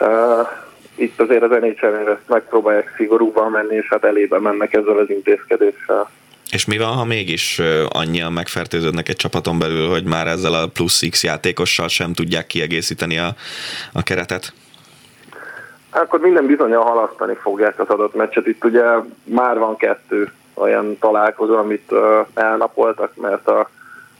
uh, 0.00 0.48
itt 0.94 1.20
azért 1.20 1.42
az 1.42 1.50
nhl 1.50 2.10
ezt 2.10 2.28
megpróbálják 2.28 2.94
szigorúban 2.96 3.50
menni, 3.50 3.74
és 3.74 3.86
hát 3.88 4.04
elébe 4.04 4.38
mennek 4.38 4.72
ezzel 4.72 4.98
az 4.98 5.10
intézkedéssel. 5.10 6.10
És 6.50 6.64
mi 6.64 6.78
van, 6.78 6.92
ha 6.92 7.04
mégis 7.04 7.60
annyian 7.88 8.32
megfertőződnek 8.32 9.08
egy 9.08 9.16
csapaton 9.16 9.58
belül, 9.58 9.88
hogy 9.88 10.04
már 10.04 10.26
ezzel 10.26 10.54
a 10.54 10.66
plusz 10.66 11.02
X 11.10 11.24
játékossal 11.24 11.88
sem 11.88 12.12
tudják 12.12 12.46
kiegészíteni 12.46 13.18
a, 13.18 13.34
a 13.92 14.02
keretet? 14.02 14.52
Akkor 15.90 16.20
minden 16.20 16.46
bizonyal 16.46 16.82
halasztani 16.82 17.34
fogják 17.34 17.80
az 17.80 17.88
adott 17.88 18.14
meccset. 18.14 18.46
Itt 18.46 18.64
ugye 18.64 18.84
már 19.24 19.58
van 19.58 19.76
kettő 19.76 20.32
olyan 20.54 20.98
találkozó, 20.98 21.56
amit 21.56 21.92
elnapoltak, 22.34 23.16
mert 23.16 23.48
a 23.48 23.68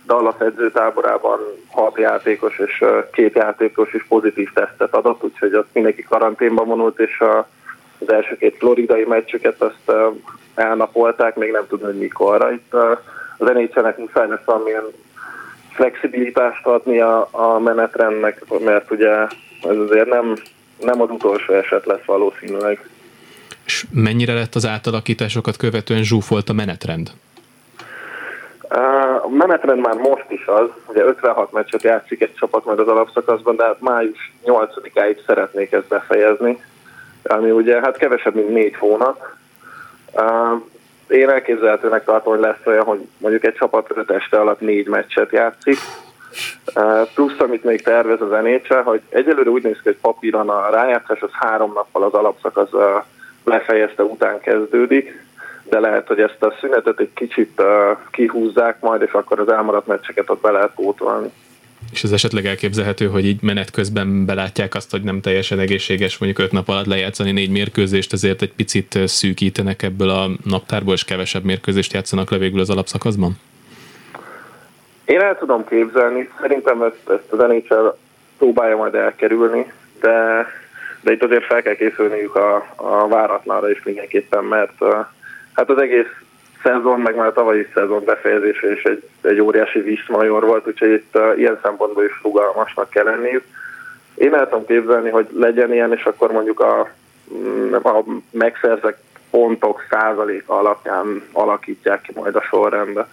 Dallas 0.07 0.35
edzőtáborában 0.39 1.39
hat 1.71 1.99
játékos 1.99 2.59
és 2.59 2.85
két 3.13 3.35
játékos 3.35 3.93
is 3.93 4.07
pozitív 4.07 4.53
tesztet 4.55 4.95
adott, 4.95 5.25
úgyhogy 5.25 5.55
ott 5.55 5.69
mindenki 5.73 6.03
karanténba 6.03 6.65
vonult, 6.65 6.99
és 6.99 7.23
az 7.99 8.13
első 8.13 8.37
két 8.37 8.57
floridai 8.59 9.05
meccsüket 9.05 9.63
azt 9.63 9.93
elnapolták, 10.55 11.37
még 11.37 11.51
nem 11.51 11.67
tudom, 11.69 11.87
hogy 11.87 11.99
mikorra. 11.99 12.53
Itt 12.53 12.75
az 13.39 13.49
NHL-nek 13.49 13.99
muszáj 13.99 14.29
lesz 14.29 14.45
valamilyen 14.45 14.85
flexibilitást 15.73 16.67
adni 16.67 17.01
a, 17.01 17.29
a 17.31 17.59
menetrendnek, 17.59 18.43
mert 18.65 18.91
ugye 18.91 19.11
ez 19.63 19.77
azért 19.77 20.09
nem, 20.09 20.35
nem 20.81 21.01
az 21.01 21.11
utolsó 21.11 21.53
eset 21.53 21.87
lesz 21.87 22.05
valószínűleg. 22.07 22.89
És 23.65 23.85
mennyire 23.91 24.33
lett 24.35 24.55
az 24.55 24.67
átalakításokat 24.67 25.57
követően 25.57 26.03
zsúfolt 26.03 26.49
a 26.49 26.53
menetrend? 26.53 27.11
A 29.23 29.29
menetrend 29.29 29.81
már 29.81 29.95
most 29.95 30.27
is 30.29 30.47
az, 30.47 30.69
ugye 30.87 31.05
56 31.05 31.53
meccset 31.53 31.83
játszik 31.83 32.23
egy 32.23 32.35
csapat 32.35 32.65
majd 32.65 32.79
az 32.79 32.89
alapszakaszban, 32.89 33.57
de 33.57 33.65
hát 33.65 33.81
május 33.81 34.33
8-áig 34.47 35.25
szeretnék 35.27 35.73
ezt 35.73 35.89
befejezni, 35.89 36.63
ami 37.23 37.51
ugye 37.51 37.81
hát 37.81 37.97
kevesebb, 37.97 38.35
mint 38.35 38.49
négy 38.49 38.75
hónap. 38.77 39.27
Én 41.09 41.31
elképzelhetőnek 41.31 42.05
tartom, 42.05 42.33
hogy 42.33 42.43
lesz 42.43 42.67
olyan, 42.67 42.85
hogy 42.85 43.09
mondjuk 43.19 43.45
egy 43.45 43.55
csapat 43.55 43.91
5 43.95 44.11
este 44.11 44.41
alatt 44.41 44.61
négy 44.61 44.87
meccset 44.87 45.33
játszik, 45.33 45.79
Plusz, 47.15 47.39
amit 47.39 47.65
még 47.65 47.83
tervez 47.83 48.21
az 48.21 48.43
NHL, 48.43 48.83
hogy 48.83 49.01
egyelőre 49.09 49.51
úgy 49.51 49.63
néz 49.63 49.77
ki, 49.77 49.81
hogy 49.83 49.97
papíron 50.01 50.49
a 50.49 50.71
rájátszás 50.71 51.21
az 51.21 51.31
három 51.33 51.73
nappal 51.73 52.03
az 52.03 52.13
alapszakasz 52.13 52.71
lefejezte 53.45 54.03
után 54.03 54.41
kezdődik, 54.41 55.27
de 55.71 55.79
lehet, 55.81 56.07
hogy 56.07 56.21
ezt 56.21 56.43
a 56.43 56.55
szünetet 56.61 57.01
egy 57.01 57.13
kicsit 57.15 57.63
kihúzzák 58.11 58.81
majd, 58.81 59.03
és 59.03 59.13
akkor 59.13 59.41
az 59.41 59.49
elmaradt 59.49 59.87
meccseket 59.87 60.31
ott 60.31 60.41
be 60.41 60.51
lehet 60.51 60.75
pótolni. 60.75 61.31
És 61.93 62.03
ez 62.03 62.13
esetleg 62.13 62.47
elképzelhető, 62.47 63.07
hogy 63.07 63.27
így 63.27 63.43
menet 63.43 63.71
közben 63.71 64.25
belátják 64.25 64.75
azt, 64.75 64.91
hogy 64.91 65.03
nem 65.03 65.21
teljesen 65.21 65.59
egészséges 65.59 66.19
mondjuk 66.19 66.47
öt 66.47 66.53
nap 66.53 66.69
alatt 66.69 66.87
lejátszani 66.87 67.33
négy 67.33 67.51
mérkőzést, 67.51 68.13
ezért 68.13 68.43
egy 68.43 68.53
picit 68.53 68.99
szűkítenek 69.05 69.83
ebből 69.83 70.11
a 70.11 70.31
naptárból, 70.45 70.95
és 70.95 71.05
kevesebb 71.05 71.45
mérkőzést 71.45 71.93
játszanak 71.93 72.31
le 72.31 72.39
végül 72.39 72.61
az 72.61 72.71
alapszakaszban? 72.71 73.39
Én 75.09 75.21
el 75.21 75.39
tudom 75.39 75.65
képzelni, 75.65 76.31
szerintem 76.41 76.83
ezt, 76.83 77.11
ezt 77.11 77.33
az 77.33 77.39
NHL 77.39 77.95
próbálja 78.39 78.77
majd 78.77 78.95
elkerülni, 78.95 79.73
de, 80.01 80.47
de 81.01 81.13
itt 81.13 81.23
azért 81.23 81.45
fel 81.45 81.63
kell 81.63 81.75
készülniük 81.75 82.35
a, 82.35 82.67
a 82.77 83.09
váratlanra 83.09 83.71
is 83.71 83.83
mindenképpen, 83.83 84.45
mert 84.45 84.85
hát 85.53 85.71
az 85.71 85.79
egész 85.79 86.07
szezon, 86.63 87.01
meg 87.01 87.17
már 87.17 87.27
a 87.27 87.33
tavalyi 87.33 87.67
szezon 87.75 88.05
befejezése 88.05 88.73
is 88.73 88.83
egy, 88.83 89.09
egy 89.23 89.41
óriási 89.41 89.81
viszmajor 89.81 90.45
volt, 90.45 90.67
úgyhogy 90.67 90.91
itt 90.91 91.17
uh, 91.17 91.39
ilyen 91.39 91.59
szempontból 91.63 92.05
is 92.05 92.21
rugalmasnak 92.23 92.91
kell 92.91 93.05
lenniük. 93.05 93.45
Én 94.15 94.35
el 94.35 94.49
tudom 94.49 94.67
képzelni, 94.67 95.11
hogy 95.11 95.27
legyen 95.33 95.73
ilyen, 95.73 95.93
és 95.93 96.05
akkor 96.05 96.33
mondjuk 96.33 96.61
a, 96.61 96.91
mm, 97.35 97.75
a 97.75 98.05
megszerzett 98.31 99.03
pontok 99.31 99.87
százalék 99.91 100.43
alapján 100.47 101.23
alakítják 101.33 102.01
ki 102.01 102.13
majd 102.15 102.37
a 102.37 102.43
sorrendbe. 102.43 103.09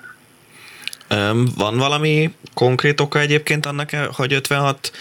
Van 1.57 1.77
valami 1.77 2.33
konkrét 2.53 2.99
oka 2.99 3.19
egyébként 3.19 3.65
annak, 3.65 3.89
hogy 4.11 4.33
56 4.33 4.91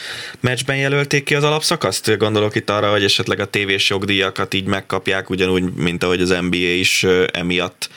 meccsben 0.41 0.77
jelölték 0.77 1.25
ki 1.25 1.35
az 1.35 1.45
alapszakaszt? 1.45 2.19
Gondolok 2.19 2.55
itt 2.55 2.71
arra, 2.71 2.91
hogy 2.91 3.05
esetleg 3.05 3.41
a 3.41 3.51
tévés 3.51 3.91
jogdíjakat 3.91 4.55
így 4.55 4.67
megkapják, 4.67 5.31
ugyanúgy, 5.31 5.73
mint 5.75 6.03
ahogy 6.03 6.21
az 6.21 6.37
NBA 6.51 6.57
is 6.57 7.07
emiatt 7.33 7.89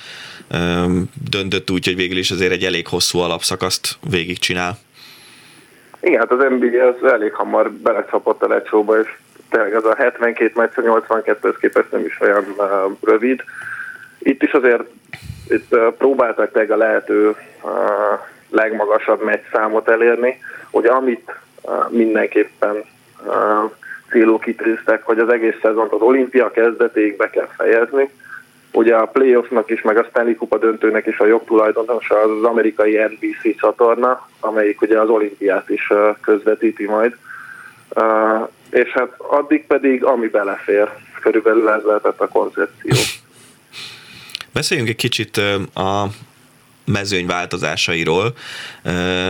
döntött 1.29 1.71
úgy, 1.71 1.85
hogy 1.85 1.95
végül 1.95 2.17
is 2.17 2.31
azért 2.31 2.51
egy 2.51 2.63
elég 2.63 2.87
hosszú 2.87 3.19
alapszakaszt 3.19 3.97
végigcsinál. 4.09 4.77
Igen, 5.99 6.19
hát 6.19 6.31
az 6.31 6.45
NBA 6.59 6.87
az 6.87 7.11
elég 7.11 7.33
hamar 7.33 7.71
belecsapott 7.71 8.41
a 8.43 8.47
lecsóba, 8.47 8.99
és 8.99 9.07
tényleg 9.49 9.75
az 9.75 9.85
a 9.85 9.95
72 9.97 10.51
meccs, 10.55 10.71
a 10.75 10.81
82 10.81 11.55
képest 11.59 11.91
nem 11.91 12.05
is 12.05 12.19
olyan 12.21 12.55
rövid. 13.01 13.43
Itt 14.19 14.43
is 14.43 14.51
azért 14.51 14.83
itt 15.47 15.75
próbáltak 15.97 16.51
tényleg 16.51 16.71
a 16.71 16.77
lehető 16.77 17.35
legmagasabb 18.49 19.23
meccs 19.23 19.43
számot 19.51 19.89
elérni, 19.89 20.41
hogy 20.71 20.85
amit 20.85 21.35
mindenképpen 21.89 22.83
célul 24.09 24.39
kitűztek, 24.39 25.03
hogy 25.03 25.19
az 25.19 25.29
egész 25.29 25.55
szezont 25.61 25.91
az 25.91 26.01
olimpia 26.01 26.51
kezdetéig 26.51 27.17
be 27.17 27.29
kell 27.29 27.49
fejezni, 27.57 28.09
Ugye 28.77 28.95
a 28.95 29.05
playoffnak 29.05 29.69
is, 29.69 29.81
meg 29.81 29.97
a 29.97 30.05
Stanley 30.09 30.35
Kupa 30.35 30.57
döntőnek 30.57 31.05
is 31.05 31.19
a 31.19 31.25
jogtulajdonosa 31.25 32.21
az, 32.21 32.29
az 32.29 32.43
amerikai 32.43 32.97
NBC 32.97 33.59
csatorna, 33.59 34.29
amelyik 34.39 34.81
ugye 34.81 34.99
az 34.99 35.09
olimpiát 35.09 35.69
is 35.69 35.93
közvetíti 36.21 36.85
majd. 36.85 37.15
És 38.69 38.89
hát 38.89 39.13
addig 39.17 39.65
pedig, 39.65 40.03
ami 40.03 40.27
belefér, 40.27 40.89
körülbelül 41.21 41.69
ez 41.69 41.83
lehetett 41.83 42.19
a 42.19 42.27
koncepció. 42.27 42.91
Beszéljünk 44.53 44.89
egy 44.89 44.95
kicsit 44.95 45.37
a 45.73 46.05
mezőny 46.87 47.25
változásairól. 47.25 48.35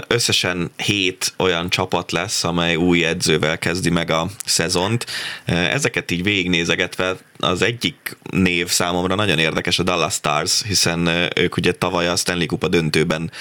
Összesen 0.08 0.72
hét 0.76 1.34
olyan 1.38 1.70
csapat 1.70 2.12
lesz, 2.12 2.44
amely 2.44 2.76
új 2.76 3.06
edzővel 3.06 3.58
kezdi 3.58 3.90
meg 3.90 4.12
a 4.12 4.28
szezont. 4.46 5.06
Ezeket 5.46 6.12
így 6.12 6.24
végignézegetve 6.24 7.16
az 7.40 7.62
egyik 7.62 8.18
név 8.32 8.68
számomra 8.68 9.16
nagyon 9.16 9.40
érdekes 9.40 9.80
a 9.80 9.84
Dallas 9.84 10.14
Stars, 10.14 10.64
hiszen 10.68 11.30
ők 11.36 11.58
ugye 11.58 11.72
tavaly 11.72 12.08
a 12.08 12.16
Stanley 12.16 12.46
Kupa 12.46 12.68
döntőben 12.68 13.32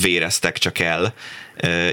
véreztek 0.00 0.58
csak 0.58 0.78
el, 0.78 1.14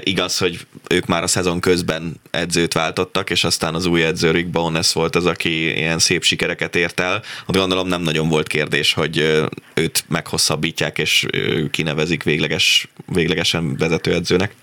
igaz, 0.02 0.38
hogy 0.38 0.58
ők 0.90 1.06
már 1.06 1.22
a 1.22 1.26
szezon 1.26 1.60
közben 1.60 2.12
edzőt 2.30 2.72
váltottak, 2.72 3.30
és 3.30 3.44
aztán 3.44 3.74
az 3.74 3.86
új 3.86 4.02
edző 4.02 4.30
Rick 4.30 4.48
Bowness 4.48 4.94
volt 4.94 5.16
az, 5.16 5.26
aki 5.26 5.76
ilyen 5.76 5.98
szép 5.98 6.22
sikereket 6.22 6.76
ért 6.76 7.00
el. 7.00 7.22
Ott 7.46 7.56
gondolom 7.56 7.88
nem 7.88 8.02
nagyon 8.02 8.28
volt 8.28 8.46
kérdés, 8.46 8.94
hogy 8.94 9.44
őt 9.74 10.04
meghosszabbítják, 10.08 10.98
és 10.98 11.26
kinevezik 11.70 12.22
végleges, 12.22 12.88
véglegesen 13.12 13.76
vezetőedzőnek. 13.78 14.54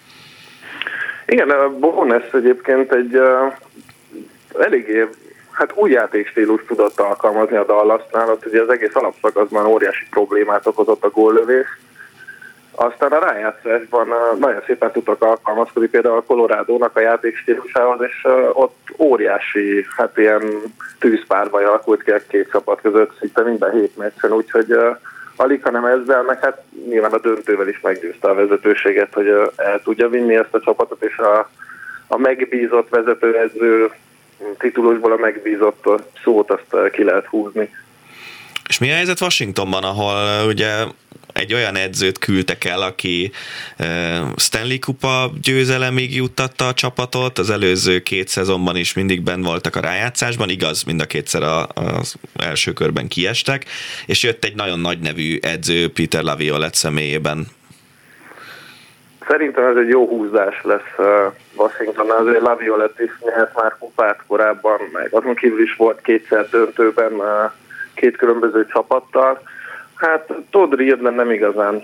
Igen, 1.26 1.50
a 1.50 1.70
Bowness 1.80 2.34
egyébként 2.34 2.92
egy 2.92 3.16
uh, 3.16 3.54
eléggé 4.66 5.08
hát 5.52 5.72
új 5.76 5.92
játékstílus 5.92 6.62
tudott 6.68 7.00
alkalmazni 7.00 7.56
a 7.56 7.66
Dallasnál, 7.66 8.30
ott 8.30 8.46
ugye 8.46 8.62
az 8.62 8.70
egész 8.70 8.96
alapszakaszban 8.96 9.66
óriási 9.66 10.06
problémát 10.10 10.68
okozott 10.68 11.04
a 11.04 11.10
góllövés, 11.10 11.68
aztán 12.76 13.12
a 13.12 13.20
rájátszásban 13.20 14.08
nagyon 14.40 14.62
szépen 14.66 14.92
tudtak 14.92 15.24
alkalmazkodni 15.24 15.88
például 15.90 16.18
a 16.18 16.24
Colorado-nak 16.24 16.96
a 16.96 17.00
játékstílusához, 17.00 18.02
és 18.02 18.28
ott 18.54 18.78
óriási, 18.98 19.86
hát 19.98 20.18
ilyen 20.18 20.42
tűzpárbaj 21.00 21.64
alakult 21.64 22.04
ki 22.04 22.12
a 22.12 22.20
két 22.28 22.50
csapat 22.52 22.82
között 22.82 23.18
szinte 23.20 23.42
minden 23.42 23.72
hét 23.72 23.98
meccsen, 23.98 24.32
úgyhogy 24.32 24.78
alig, 25.36 25.64
hanem 25.64 25.86
ezzel, 25.86 26.24
meg 26.24 26.40
hát 26.40 26.62
nyilván 26.88 27.12
a 27.12 27.20
döntővel 27.20 27.68
is 27.68 27.82
meggyőzte 27.82 28.30
a 28.30 28.34
vezetőséget, 28.34 29.14
hogy 29.14 29.28
el 29.56 29.82
tudja 29.84 30.10
vinni 30.10 30.36
ezt 30.36 30.54
a 30.54 30.60
csapatot, 30.60 31.04
és 31.04 31.18
a, 31.18 31.50
a 32.08 32.18
megbízott 32.18 32.90
vezetőedző 32.90 33.92
titulusból 34.58 35.12
a 35.12 35.18
megbízott 35.18 35.88
szót 36.24 36.52
azt 36.52 36.92
ki 36.92 37.04
lehet 37.04 37.26
húzni. 37.26 37.70
És 38.68 38.78
mi 38.78 38.92
a 38.92 38.94
helyzet 38.94 39.22
Washingtonban, 39.22 39.84
ahol 39.84 40.48
ugye 40.48 40.86
egy 41.34 41.54
olyan 41.54 41.76
edzőt 41.76 42.18
küldtek 42.18 42.66
el, 42.66 42.82
aki 42.82 43.32
Stanley 44.36 44.80
Kupa 44.80 45.32
győzelemig 45.42 46.16
juttatta 46.16 46.68
a 46.68 46.74
csapatot, 46.74 47.38
az 47.38 47.50
előző 47.50 48.00
két 48.00 48.28
szezonban 48.28 48.76
is 48.76 48.94
mindig 48.94 49.22
ben 49.22 49.42
voltak 49.42 49.76
a 49.76 49.80
rájátszásban, 49.80 50.50
igaz, 50.50 50.84
mind 50.84 51.02
a 51.02 51.06
kétszer 51.06 51.44
az 51.74 52.16
első 52.36 52.74
körben 52.74 53.08
kiestek, 53.08 53.66
és 54.06 54.24
jött 54.24 54.44
egy 54.44 54.56
nagyon 54.56 54.80
nagy 54.80 55.00
nevű 55.00 55.38
edző 55.42 55.92
Peter 55.92 56.24
Laviolette 56.24 56.78
személyében. 56.78 57.48
Szerintem 59.28 59.64
ez 59.64 59.76
egy 59.76 59.90
jó 59.90 60.08
húzás 60.08 60.62
lesz 60.64 61.08
Washington, 61.56 62.10
azért 62.10 62.42
Laviolette 62.42 63.04
is 63.04 63.12
nyert 63.20 63.56
már 63.56 63.76
kupát 63.80 64.20
korábban, 64.28 64.80
meg 64.94 65.08
azon 65.12 65.36
kívül 65.36 65.62
is 65.64 65.76
volt 65.76 66.02
kétszer 66.02 66.50
döntőben 66.50 67.12
két 67.94 68.18
különböző 68.18 68.66
csapattal, 68.66 69.42
Hát 70.04 70.34
Todd 70.50 70.76
Riedlen 70.76 71.14
nem 71.14 71.32
igazán 71.32 71.84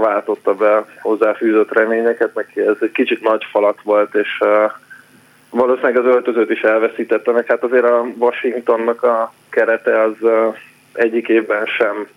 váltotta 0.00 0.54
be 0.54 0.84
hozzáfűzött 1.00 1.72
reményeket, 1.72 2.34
meg 2.34 2.46
ez 2.54 2.76
egy 2.80 2.92
kicsit 2.92 3.22
nagy 3.22 3.44
falat 3.50 3.78
volt, 3.82 4.14
és 4.14 4.42
valószínűleg 5.50 5.96
az 5.96 6.04
öltözőt 6.04 6.50
is 6.50 6.60
elveszítette, 6.60 7.32
meg 7.32 7.46
hát 7.46 7.62
azért 7.62 7.84
a 7.84 8.06
Washingtonnak 8.18 9.02
a 9.02 9.32
kerete 9.50 10.02
az 10.02 10.14
egyik 10.92 11.28
évben 11.28 11.66
sem 11.66 12.08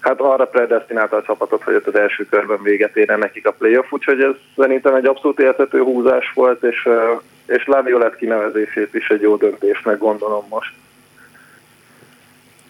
hát 0.00 0.20
arra 0.20 0.46
predestinálta 0.46 1.16
a 1.16 1.22
csapatot, 1.22 1.62
hogy 1.62 1.74
ott 1.74 1.86
az 1.86 1.94
első 1.94 2.26
körben 2.26 2.62
véget 2.62 2.96
érne 2.96 3.16
nekik 3.16 3.46
a 3.46 3.52
playoff, 3.52 3.92
úgyhogy 3.92 4.20
ez 4.20 4.34
szerintem 4.56 4.94
egy 4.94 5.06
abszolút 5.06 5.38
értető 5.38 5.82
húzás 5.82 6.32
volt, 6.34 6.62
és, 6.62 6.88
és 7.46 7.66
Laviolett 7.66 8.16
kinevezését 8.16 8.94
is 8.94 9.08
egy 9.08 9.20
jó 9.20 9.36
döntésnek 9.36 9.98
gondolom 9.98 10.44
most. 10.48 10.72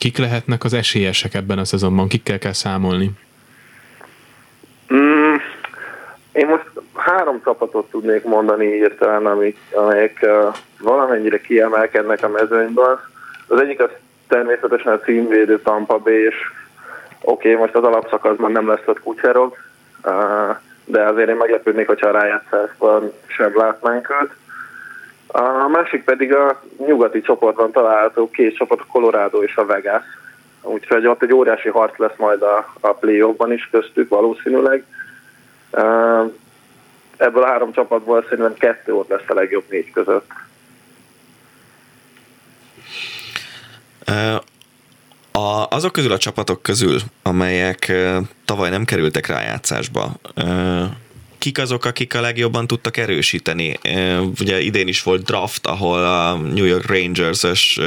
Kik 0.04 0.18
lehetnek 0.18 0.64
az 0.64 0.73
esélyesek 0.73 1.34
ebben 1.34 1.58
a 1.58 1.64
szezonban? 1.64 2.08
Kikkel 2.08 2.38
kell 2.38 2.52
számolni? 2.52 3.11
Mm, 4.94 5.34
én 6.32 6.46
most 6.46 6.70
három 6.94 7.40
csapatot 7.44 7.90
tudnék 7.90 8.25
mondani 8.25 8.66
hirtelen, 8.66 9.26
amik, 9.26 9.56
amelyek 9.73 10.18
uh, 10.23 10.54
valamennyire 10.80 11.40
kiemelkednek 11.40 12.23
a 12.23 12.28
mezőnyből. 12.28 13.00
Az 13.46 13.61
egyik 13.61 13.80
az 13.80 13.88
természetesen 14.28 14.92
a 14.92 14.99
címvédő 14.99 15.61
Tampa 15.61 15.99
Bay, 15.99 16.25
és 16.25 16.37
oké, 17.20 17.52
okay, 17.52 17.61
most 17.61 17.75
az 17.75 17.84
alapszakaszban 17.84 18.52
nem 18.52 18.68
lesz 18.68 18.87
ott 18.87 19.00
Kucserog, 19.00 19.56
uh, 20.04 20.56
de 20.84 21.02
azért 21.02 21.28
én 21.28 21.37
meglepődnék, 21.37 21.87
hogyha 21.87 22.08
a 22.08 22.18
rájátszásban 22.18 23.12
sem 23.26 23.52
látnánk 23.54 24.11
őt. 24.23 24.30
A 25.37 25.69
másik 25.69 26.05
pedig 26.05 26.35
a 26.35 26.62
nyugati 26.87 27.21
csoportban 27.21 27.73
található 27.73 28.31
két 28.31 28.57
csapat, 28.57 28.81
a 28.81 28.87
Colorado 28.87 29.43
és 29.43 29.57
a 29.57 29.67
Vegas. 29.67 30.03
Úgyhogy 30.62 31.07
ott 31.07 31.23
egy 31.23 31.33
óriási 31.33 31.69
harc 31.69 31.99
lesz 31.99 32.17
majd 32.17 32.43
a, 32.43 32.75
a 32.81 32.88
play-offban 32.88 33.53
is 33.53 33.69
köztük 33.71 34.09
valószínűleg. 34.09 34.85
Ebből 37.17 37.43
a 37.43 37.47
három 37.47 37.73
csapatból 37.73 38.25
szerintem 38.29 38.55
kettő 38.55 38.95
ott 38.95 39.09
lesz 39.09 39.29
a 39.29 39.35
legjobb 39.35 39.64
négy 39.69 39.91
között. 39.91 40.31
A, 45.33 45.67
azok 45.69 45.93
közül 45.93 46.12
a 46.12 46.19
csapatok 46.19 46.62
közül, 46.62 46.99
amelyek 47.23 47.93
tavaly 48.45 48.71
nem 48.71 48.85
kerültek 48.85 49.26
rájátszásba, 49.26 50.12
kik 51.44 51.58
azok, 51.58 51.84
akik 51.84 52.14
a 52.14 52.20
legjobban 52.20 52.66
tudtak 52.66 52.96
erősíteni? 52.96 53.78
Ugye 54.40 54.60
idén 54.60 54.88
is 54.88 55.02
volt 55.02 55.22
draft, 55.22 55.66
ahol 55.66 56.04
a 56.04 56.36
New 56.36 56.64
York 56.64 56.86
Rangers-ös 56.86 57.80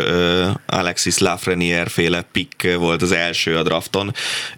Alexis 0.67 1.17
Lafreniere 1.17 1.89
féle 1.89 2.21
pick 2.31 2.77
volt 2.77 3.01
az 3.01 3.11
első 3.11 3.55
a 3.55 3.63
drafton. 3.63 4.11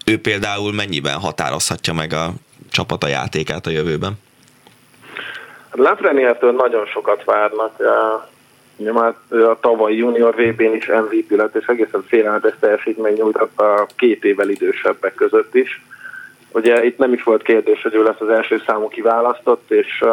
Ő 0.06 0.20
például 0.20 0.72
mennyiben 0.72 1.18
határozhatja 1.18 1.92
meg 1.92 2.12
a 2.12 2.32
csapata 2.70 3.06
játékát 3.06 3.66
a 3.66 3.70
jövőben? 3.70 4.12
Lafreniere-től 5.72 6.52
nagyon 6.52 6.86
sokat 6.86 7.24
várnak. 7.24 7.76
Ugye 8.76 8.92
már 8.92 9.14
a 9.30 9.58
tavalyi 9.60 9.96
junior 9.96 10.34
VB-n 10.34 10.74
is 10.74 10.86
MVP 10.86 11.30
lett, 11.30 11.54
és 11.54 11.66
egészen 11.66 12.04
félelmetes 12.06 12.54
teljesítmény 12.60 13.14
nyújtott 13.14 13.60
a 13.60 13.86
két 13.96 14.24
évvel 14.24 14.48
idősebbek 14.48 15.14
között 15.14 15.54
is. 15.54 15.82
Ugye 16.52 16.84
itt 16.84 16.98
nem 16.98 17.12
is 17.12 17.22
volt 17.22 17.42
kérdés, 17.42 17.82
hogy 17.82 17.94
ő 17.94 18.02
lesz 18.02 18.20
az 18.20 18.28
első 18.28 18.62
számú 18.66 18.88
kiválasztott, 18.88 19.70
és, 19.70 20.04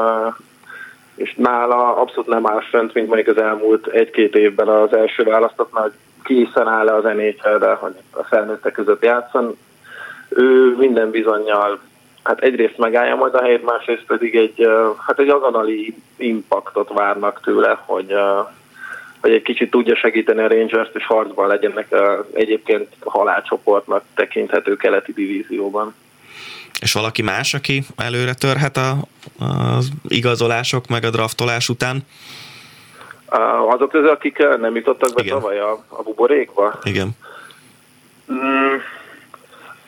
és 1.15 1.33
nála 1.35 1.95
abszolút 1.95 2.27
nem 2.27 2.47
áll 2.47 2.61
fönt, 2.61 2.93
mint 2.93 3.07
mondjuk 3.07 3.37
az 3.37 3.43
elmúlt 3.43 3.87
egy-két 3.87 4.35
évben 4.35 4.67
az 4.67 4.93
első 4.93 5.23
választottnál, 5.23 5.83
hogy 5.83 5.93
készen 6.23 6.67
áll-e 6.67 6.93
az 6.93 7.03
nhl 7.03 7.75
hogy 7.79 7.95
a 8.11 8.23
felnőttek 8.23 8.73
között 8.73 9.03
játszon. 9.03 9.57
Ő 10.29 10.75
minden 10.77 11.09
bizonyal 11.09 11.79
hát 12.27 12.41
egyrészt 12.41 12.77
megállja 12.77 13.15
majd 13.15 13.33
a 13.33 13.41
helyét, 13.41 13.65
másrészt 13.65 14.05
pedig 14.07 14.35
egy, 14.35 14.67
hát 15.07 15.19
egy 15.19 15.29
azonnali 15.29 15.95
impaktot 16.17 16.93
várnak 16.93 17.41
tőle, 17.43 17.79
hogy, 17.85 18.13
hogy 19.21 19.31
egy 19.31 19.41
kicsit 19.41 19.71
tudja 19.71 19.95
segíteni 19.95 20.41
a 20.41 20.47
Rangers-t, 20.47 20.95
és 20.95 21.05
harcban 21.05 21.47
legyenek 21.47 21.95
egyébként 22.33 22.87
halálcsoportnak 23.05 24.03
tekinthető 24.15 24.75
keleti 24.75 25.13
divízióban. 25.13 25.95
És 26.81 26.93
valaki 26.93 27.21
más, 27.21 27.53
aki 27.53 27.83
előre 27.95 28.33
törhet 28.33 28.77
a, 28.77 28.95
az 29.39 29.89
igazolások 30.07 30.87
meg 30.87 31.03
a 31.03 31.09
draftolás 31.09 31.69
után? 31.69 32.05
Azok 33.69 33.89
közül, 33.89 34.09
akik 34.09 34.37
nem 34.59 34.75
jutottak 34.75 35.13
be 35.13 35.23
tavaly 35.23 35.59
a, 35.59 35.83
a 35.87 36.01
buborékba? 36.03 36.79
Igen. 36.83 37.09
Mm, 38.31 38.75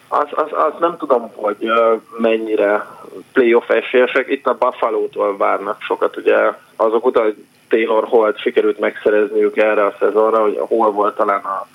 az, 0.08 0.28
az, 0.32 0.48
az 0.52 0.74
nem 0.80 0.98
tudom, 0.98 1.32
hogy 1.36 1.72
mennyire 2.18 2.86
playoff 3.34 3.70
esélyesek. 3.70 4.28
Itt 4.30 4.48
a 4.48 4.58
Buffalo-tól 4.60 5.38
várnak 5.38 5.82
sokat, 5.82 6.18
ugye 6.18 6.54
azok 6.76 7.06
után, 7.06 7.24
hogy 7.24 7.46
Taylor 7.70 8.04
Holt 8.08 8.40
sikerült 8.40 8.80
megszerezniük 8.80 9.58
erre 9.58 9.86
a 9.86 9.96
szezonra, 10.00 10.42
hogy 10.42 10.58
hol 10.60 10.92
volt 10.92 11.16
talán 11.16 11.42
a 11.42 11.68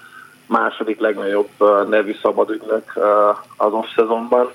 második 0.46 1.00
legnagyobb 1.00 1.48
nevű 1.88 2.14
szabadügynök 2.22 2.98
az 3.56 3.72
off-szezonban. 3.72 4.50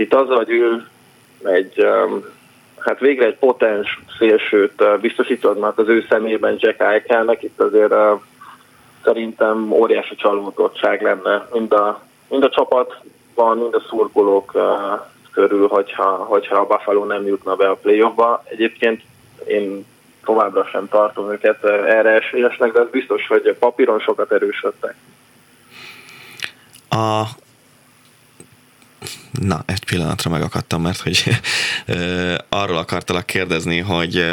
Itt 0.00 0.14
az, 0.14 0.28
hogy 0.28 0.50
ő 0.50 0.86
egy, 1.44 1.86
hát 2.78 2.98
végre 2.98 3.26
egy 3.26 3.36
potens 3.36 4.02
szélsőt 4.18 5.00
biztosítottnak 5.00 5.78
az 5.78 5.88
ő 5.88 6.06
szemében 6.08 6.56
Jack 6.58 6.80
Eichelnek, 6.80 7.42
itt 7.42 7.60
azért 7.60 7.94
szerintem 9.04 9.72
óriási 9.72 10.14
csalódottság 10.14 11.02
lenne 11.02 11.48
mind 11.52 11.72
a, 11.72 12.02
mind 12.28 12.44
a 12.44 12.48
csapatban, 12.48 13.58
mind 13.58 13.74
a 13.74 13.82
szurkolók 13.88 14.52
körül, 15.32 15.68
hogyha, 15.68 16.08
hogyha 16.10 16.56
a 16.56 16.66
Buffalo 16.66 17.04
nem 17.04 17.26
jutna 17.26 17.54
be 17.54 17.68
a 17.68 17.74
playoffba. 17.74 18.42
Egyébként 18.44 19.02
én 19.46 19.86
továbbra 20.24 20.64
sem 20.64 20.88
tartom 20.88 21.32
őket 21.32 21.64
erre 21.64 22.10
esélyesnek, 22.10 22.72
de 22.72 22.80
az 22.80 22.88
biztos, 22.90 23.26
hogy 23.26 23.56
papíron 23.58 23.98
sokat 23.98 24.32
erősödtek. 24.32 24.94
A 26.88 27.22
Na, 29.40 29.62
egy 29.66 29.84
pillanatra 29.84 30.30
megakadtam, 30.30 30.82
mert 30.82 31.00
hogy 31.00 31.24
arról 32.48 32.76
akartalak 32.76 33.26
kérdezni, 33.26 33.78
hogy 33.78 34.24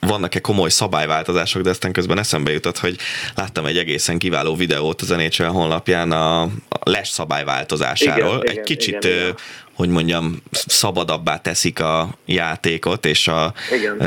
vannak-e 0.00 0.40
komoly 0.40 0.68
szabályváltozások, 0.68 1.62
de 1.62 1.70
aztán 1.70 1.92
közben 1.92 2.18
eszembe 2.18 2.52
jutott, 2.52 2.78
hogy 2.78 2.96
láttam 3.34 3.66
egy 3.66 3.78
egészen 3.78 4.18
kiváló 4.18 4.54
videót 4.54 5.00
az 5.00 5.08
NHL 5.08 5.44
honlapján 5.44 6.12
a 6.12 6.48
les 6.82 7.08
szabályváltozásáról. 7.08 8.36
Igen, 8.36 8.46
egy 8.46 8.52
igen, 8.52 8.64
kicsit, 8.64 9.04
igen, 9.04 9.16
igen. 9.16 9.36
Hogy 9.74 9.88
mondjam, 9.88 10.42
szabadabbá 10.50 11.36
teszik 11.36 11.80
a 11.80 12.08
játékot, 12.24 13.06
és 13.06 13.28
a, 13.28 13.52
igen. 13.72 14.00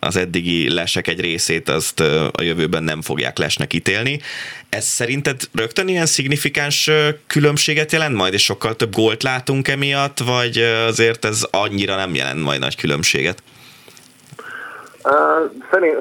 az 0.00 0.16
eddigi 0.16 0.72
lesek 0.74 1.08
egy 1.08 1.20
részét 1.20 1.68
azt 1.68 2.00
a 2.32 2.42
jövőben 2.42 2.82
nem 2.82 3.02
fogják 3.02 3.38
lesnek 3.38 3.72
ítélni. 3.72 4.20
Ez 4.68 4.84
szerinted 4.84 5.40
rögtön 5.54 5.88
ilyen 5.88 6.06
szignifikáns 6.06 6.90
különbséget 7.26 7.92
jelent 7.92 8.14
majd, 8.14 8.32
és 8.32 8.42
sokkal 8.42 8.76
több 8.76 8.94
gólt 8.94 9.22
látunk 9.22 9.68
emiatt, 9.68 10.18
vagy 10.18 10.58
azért 10.86 11.24
ez 11.24 11.46
annyira 11.50 11.96
nem 11.96 12.14
jelent 12.14 12.42
majd 12.42 12.60
nagy 12.60 12.76
különbséget? 12.76 13.42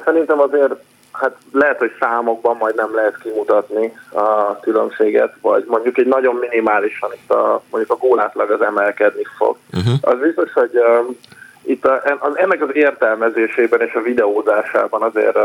Szerintem 0.06 0.40
azért 0.40 0.74
hát 1.22 1.36
lehet, 1.52 1.78
hogy 1.78 1.92
számokban 2.00 2.58
majd 2.58 2.76
nem 2.76 2.96
lehet 2.96 3.18
kimutatni 3.18 3.94
a 4.14 4.60
különbséget, 4.60 5.34
vagy 5.42 5.64
mondjuk 5.68 5.98
egy 5.98 6.08
nagyon 6.08 6.36
minimálisan 6.36 7.10
itt 7.14 7.32
a, 7.32 7.62
mondjuk 7.70 7.92
a 7.92 8.08
gólátlag 8.08 8.52
az 8.52 8.62
emelkedni 8.62 9.24
fog. 9.38 9.58
Uh-huh. 9.74 9.94
Az 10.02 10.20
biztos, 10.20 10.54
hogy 10.54 10.72
uh, 10.74 11.16
itt 11.62 11.86
a, 11.86 12.02
ennek 12.34 12.62
az 12.62 12.76
értelmezésében 12.76 13.82
és 13.82 13.94
a 13.94 14.02
videózásában 14.02 15.02
azért, 15.02 15.36
uh, 15.36 15.44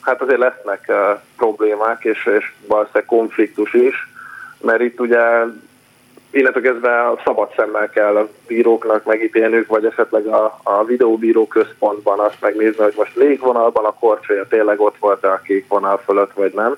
hát 0.00 0.22
azért 0.22 0.38
lesznek 0.38 0.84
uh, 0.88 1.20
problémák, 1.36 2.04
és, 2.04 2.26
és 2.38 2.52
valószínűleg 2.66 3.06
konfliktus 3.06 3.74
is, 3.74 4.08
mert 4.60 4.80
itt 4.80 5.00
ugye 5.00 5.20
illetve 6.30 6.60
kezdve 6.60 7.08
a 7.08 7.20
szabad 7.24 7.52
szemmel 7.56 7.90
kell 7.90 8.16
a 8.16 8.28
bíróknak 8.46 9.04
megítélnünk, 9.04 9.66
vagy 9.66 9.84
esetleg 9.84 10.26
a, 10.26 10.60
a 10.62 10.84
videóbíró 10.84 11.46
központban 11.46 12.18
azt 12.18 12.40
megnézni, 12.40 12.82
hogy 12.82 12.94
most 12.96 13.16
légvonalban 13.16 13.84
a 13.84 13.94
korcsolya 13.94 14.46
tényleg 14.46 14.80
ott 14.80 14.96
volt-e 14.98 15.32
a 15.32 15.40
kék 15.44 15.68
vonal 15.68 16.02
fölött, 16.04 16.32
vagy 16.32 16.52
nem. 16.52 16.76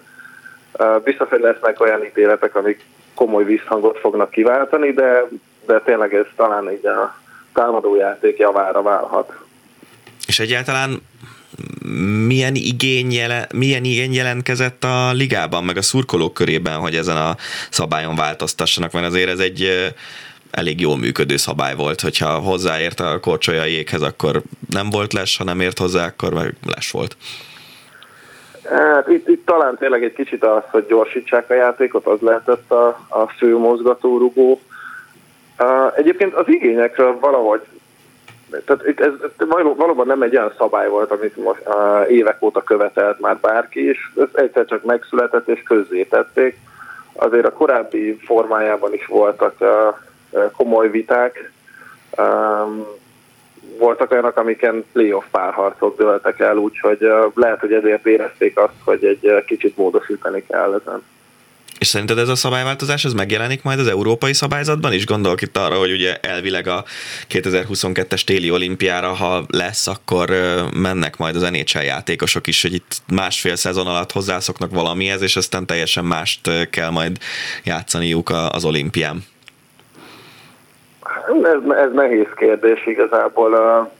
Biztos, 1.04 1.28
hogy 1.28 1.40
lesznek 1.40 1.80
olyan 1.80 2.04
ítéletek, 2.04 2.54
amik 2.54 2.84
komoly 3.14 3.44
visszhangot 3.44 3.98
fognak 3.98 4.30
kiváltani, 4.30 4.92
de, 4.92 5.28
de 5.66 5.80
tényleg 5.80 6.14
ez 6.14 6.26
talán 6.36 6.70
így 6.72 6.86
a 6.86 7.16
támadójáték 7.54 8.38
javára 8.38 8.82
válhat. 8.82 9.32
És 10.26 10.38
egyáltalán 10.38 11.02
milyen 12.26 12.54
igény, 12.54 13.12
jelen, 13.12 13.46
milyen 13.54 13.84
igény 13.84 14.12
jelentkezett 14.12 14.84
a 14.84 15.12
ligában, 15.12 15.64
meg 15.64 15.76
a 15.76 15.82
szurkolók 15.82 16.34
körében, 16.34 16.78
hogy 16.78 16.94
ezen 16.94 17.16
a 17.16 17.36
szabályon 17.70 18.16
változtassanak, 18.16 18.92
mert 18.92 19.06
azért 19.06 19.28
ez 19.28 19.38
egy 19.38 19.92
elég 20.50 20.80
jól 20.80 20.98
működő 20.98 21.36
szabály 21.36 21.74
volt, 21.74 22.00
hogyha 22.00 22.38
hozzáért 22.38 23.00
a 23.00 23.20
korcsolya 23.20 23.64
jéghez, 23.64 24.02
akkor 24.02 24.42
nem 24.70 24.90
volt 24.90 25.12
les, 25.12 25.36
ha 25.36 25.44
nem 25.44 25.60
ért 25.60 25.78
hozzá, 25.78 26.06
akkor 26.06 26.34
meg 26.34 26.54
les 26.66 26.90
volt. 26.90 27.16
Hát 28.64 29.08
itt, 29.08 29.28
itt 29.28 29.46
talán 29.46 29.76
tényleg 29.78 30.04
egy 30.04 30.12
kicsit 30.12 30.44
az, 30.44 30.62
hogy 30.70 30.86
gyorsítsák 30.88 31.50
a 31.50 31.54
játékot, 31.54 32.06
az 32.06 32.20
lehetett 32.20 32.70
a, 32.70 32.86
a 33.08 33.26
fő 33.36 33.56
mozgatórugó. 33.56 34.60
Egyébként 35.96 36.34
az 36.34 36.48
igényekről 36.48 37.18
valahogy 37.20 37.60
tehát 38.64 39.00
ez, 39.00 39.12
valóban 39.76 40.06
nem 40.06 40.22
egy 40.22 40.36
olyan 40.36 40.52
szabály 40.58 40.88
volt, 40.88 41.10
amit 41.10 41.36
most 41.36 41.62
évek 42.08 42.42
óta 42.42 42.62
követelt 42.62 43.20
már 43.20 43.36
bárki, 43.36 43.88
és 43.88 43.98
ez 44.16 44.28
egyszer 44.32 44.64
csak 44.64 44.84
megszületett 44.84 45.48
és 45.48 45.62
közzétették. 45.62 46.58
Azért 47.12 47.46
a 47.46 47.52
korábbi 47.52 48.16
formájában 48.24 48.94
is 48.94 49.06
voltak 49.06 49.56
komoly 50.56 50.90
viták, 50.90 51.52
voltak 53.78 54.10
olyanok, 54.10 54.36
amiken 54.36 54.84
playoff 54.92 55.24
párharcok 55.30 55.96
dőltek 55.96 56.40
el, 56.40 56.56
úgyhogy 56.56 57.04
uh, 57.04 57.32
lehet, 57.34 57.60
hogy 57.60 57.72
ezért 57.72 58.06
érezték 58.06 58.58
azt, 58.58 58.74
hogy 58.84 59.04
egy 59.04 59.44
kicsit 59.44 59.76
módosítani 59.76 60.44
kell 60.46 60.80
ezen. 60.84 61.02
És 61.78 61.86
szerinted 61.86 62.18
ez 62.18 62.28
a 62.28 62.34
szabályváltozás 62.34 63.04
ez 63.04 63.12
megjelenik 63.12 63.62
majd 63.62 63.78
az 63.78 63.86
európai 63.86 64.32
szabályzatban 64.32 64.92
is? 64.92 65.06
Gondolok 65.06 65.42
itt 65.42 65.56
arra, 65.56 65.78
hogy 65.78 65.92
ugye 65.92 66.16
elvileg 66.20 66.66
a 66.66 66.84
2022-es 67.30 68.24
téli 68.24 68.50
olimpiára, 68.50 69.08
ha 69.08 69.44
lesz, 69.48 69.86
akkor 69.86 70.30
mennek 70.76 71.16
majd 71.16 71.36
az 71.36 71.42
NHL 71.42 71.78
játékosok 71.78 72.46
is, 72.46 72.62
hogy 72.62 72.74
itt 72.74 72.96
másfél 73.12 73.56
szezon 73.56 73.86
alatt 73.86 74.12
hozzászoknak 74.12 74.70
valamihez, 74.70 75.22
és 75.22 75.36
aztán 75.36 75.66
teljesen 75.66 76.04
mást 76.04 76.68
kell 76.70 76.90
majd 76.90 77.18
játszaniuk 77.64 78.30
az 78.50 78.64
olimpián. 78.64 79.24
Ez, 81.42 81.76
ez 81.76 81.92
nehéz 81.92 82.28
kérdés 82.36 82.86
igazából. 82.86 83.90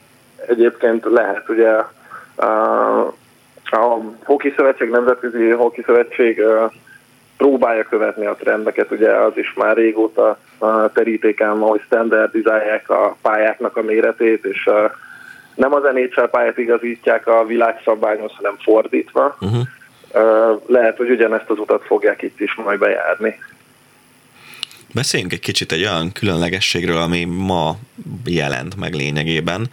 Egyébként 0.49 1.05
lehet 1.05 1.49
ugye 1.49 1.71
a 3.71 3.99
Hoki 4.25 4.53
Szövetség, 4.57 4.89
Nemzetközi 4.89 5.51
Hoki 5.51 5.83
Szövetség 5.87 6.43
próbálja 7.37 7.83
követni 7.83 8.27
a 8.27 8.35
trendeket, 8.35 8.91
ugye 8.91 9.11
az 9.11 9.33
is 9.35 9.53
már 9.57 9.77
régóta 9.77 10.39
terítéken 10.95 11.59
van, 11.59 11.69
hogy 11.69 11.81
standardizálják 11.85 12.91
a 12.91 13.17
pályáknak 13.23 13.77
a 13.77 13.83
méretét, 13.83 14.45
és 14.45 14.71
nem 15.55 15.75
az 15.75 15.83
NHL 15.95 16.25
pályát 16.25 16.59
igazítják 16.59 17.27
a 17.27 17.45
világszabályhoz, 17.47 18.33
hanem 18.35 18.57
fordítva. 18.59 19.37
Uh-huh. 19.41 19.67
Lehet, 20.67 20.97
hogy 20.97 21.11
ugyanezt 21.11 21.51
az 21.51 21.59
utat 21.59 21.85
fogják 21.85 22.23
itt 22.23 22.41
is 22.41 22.55
majd 22.55 22.79
bejárni. 22.79 23.39
Beszéljünk 24.95 25.33
egy 25.33 25.41
kicsit 25.41 25.73
egy 25.73 25.83
olyan 25.83 26.13
különlegességről, 26.13 26.97
ami 26.97 27.25
ma 27.25 27.77
jelent 28.25 28.77
meg 28.77 28.95
lényegében, 28.95 29.69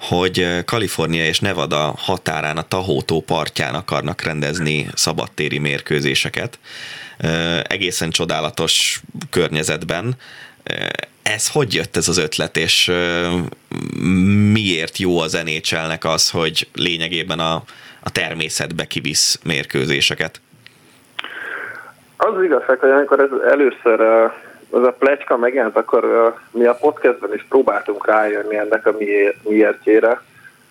hogy 0.00 0.64
Kalifornia 0.64 1.24
és 1.24 1.40
Nevada 1.40 1.94
határán 1.96 2.56
a 2.56 2.68
Tahótó 2.68 3.20
partján 3.20 3.74
akarnak 3.74 4.22
rendezni 4.22 4.86
szabadtéri 4.94 5.58
mérkőzéseket. 5.58 6.58
Egészen 7.62 8.10
csodálatos 8.10 9.02
környezetben. 9.30 10.14
Ez 11.22 11.48
hogy 11.48 11.74
jött 11.74 11.96
ez 11.96 12.08
az 12.08 12.18
ötlet, 12.18 12.56
és 12.56 12.92
miért 14.52 14.98
jó 14.98 15.18
az 15.18 15.32
nhl 15.44 16.08
az, 16.08 16.30
hogy 16.30 16.68
lényegében 16.74 17.38
a, 17.38 17.62
a 18.00 18.10
természetbe 18.10 18.84
kivisz 18.84 19.40
mérkőzéseket? 19.44 20.40
Az 22.16 22.42
igazság, 22.42 22.78
hogy 22.78 22.90
amikor 22.90 23.20
ez 23.20 23.52
először 23.52 24.00
az 24.70 24.82
a 24.82 24.92
plecska 24.98 25.36
megjelent, 25.36 25.76
akkor 25.76 26.34
mi 26.50 26.64
a 26.64 26.74
podcastben 26.74 27.34
is 27.34 27.46
próbáltunk 27.48 28.06
rájönni 28.06 28.56
ennek 28.56 28.86
a 28.86 28.96
miértjére. 29.42 30.22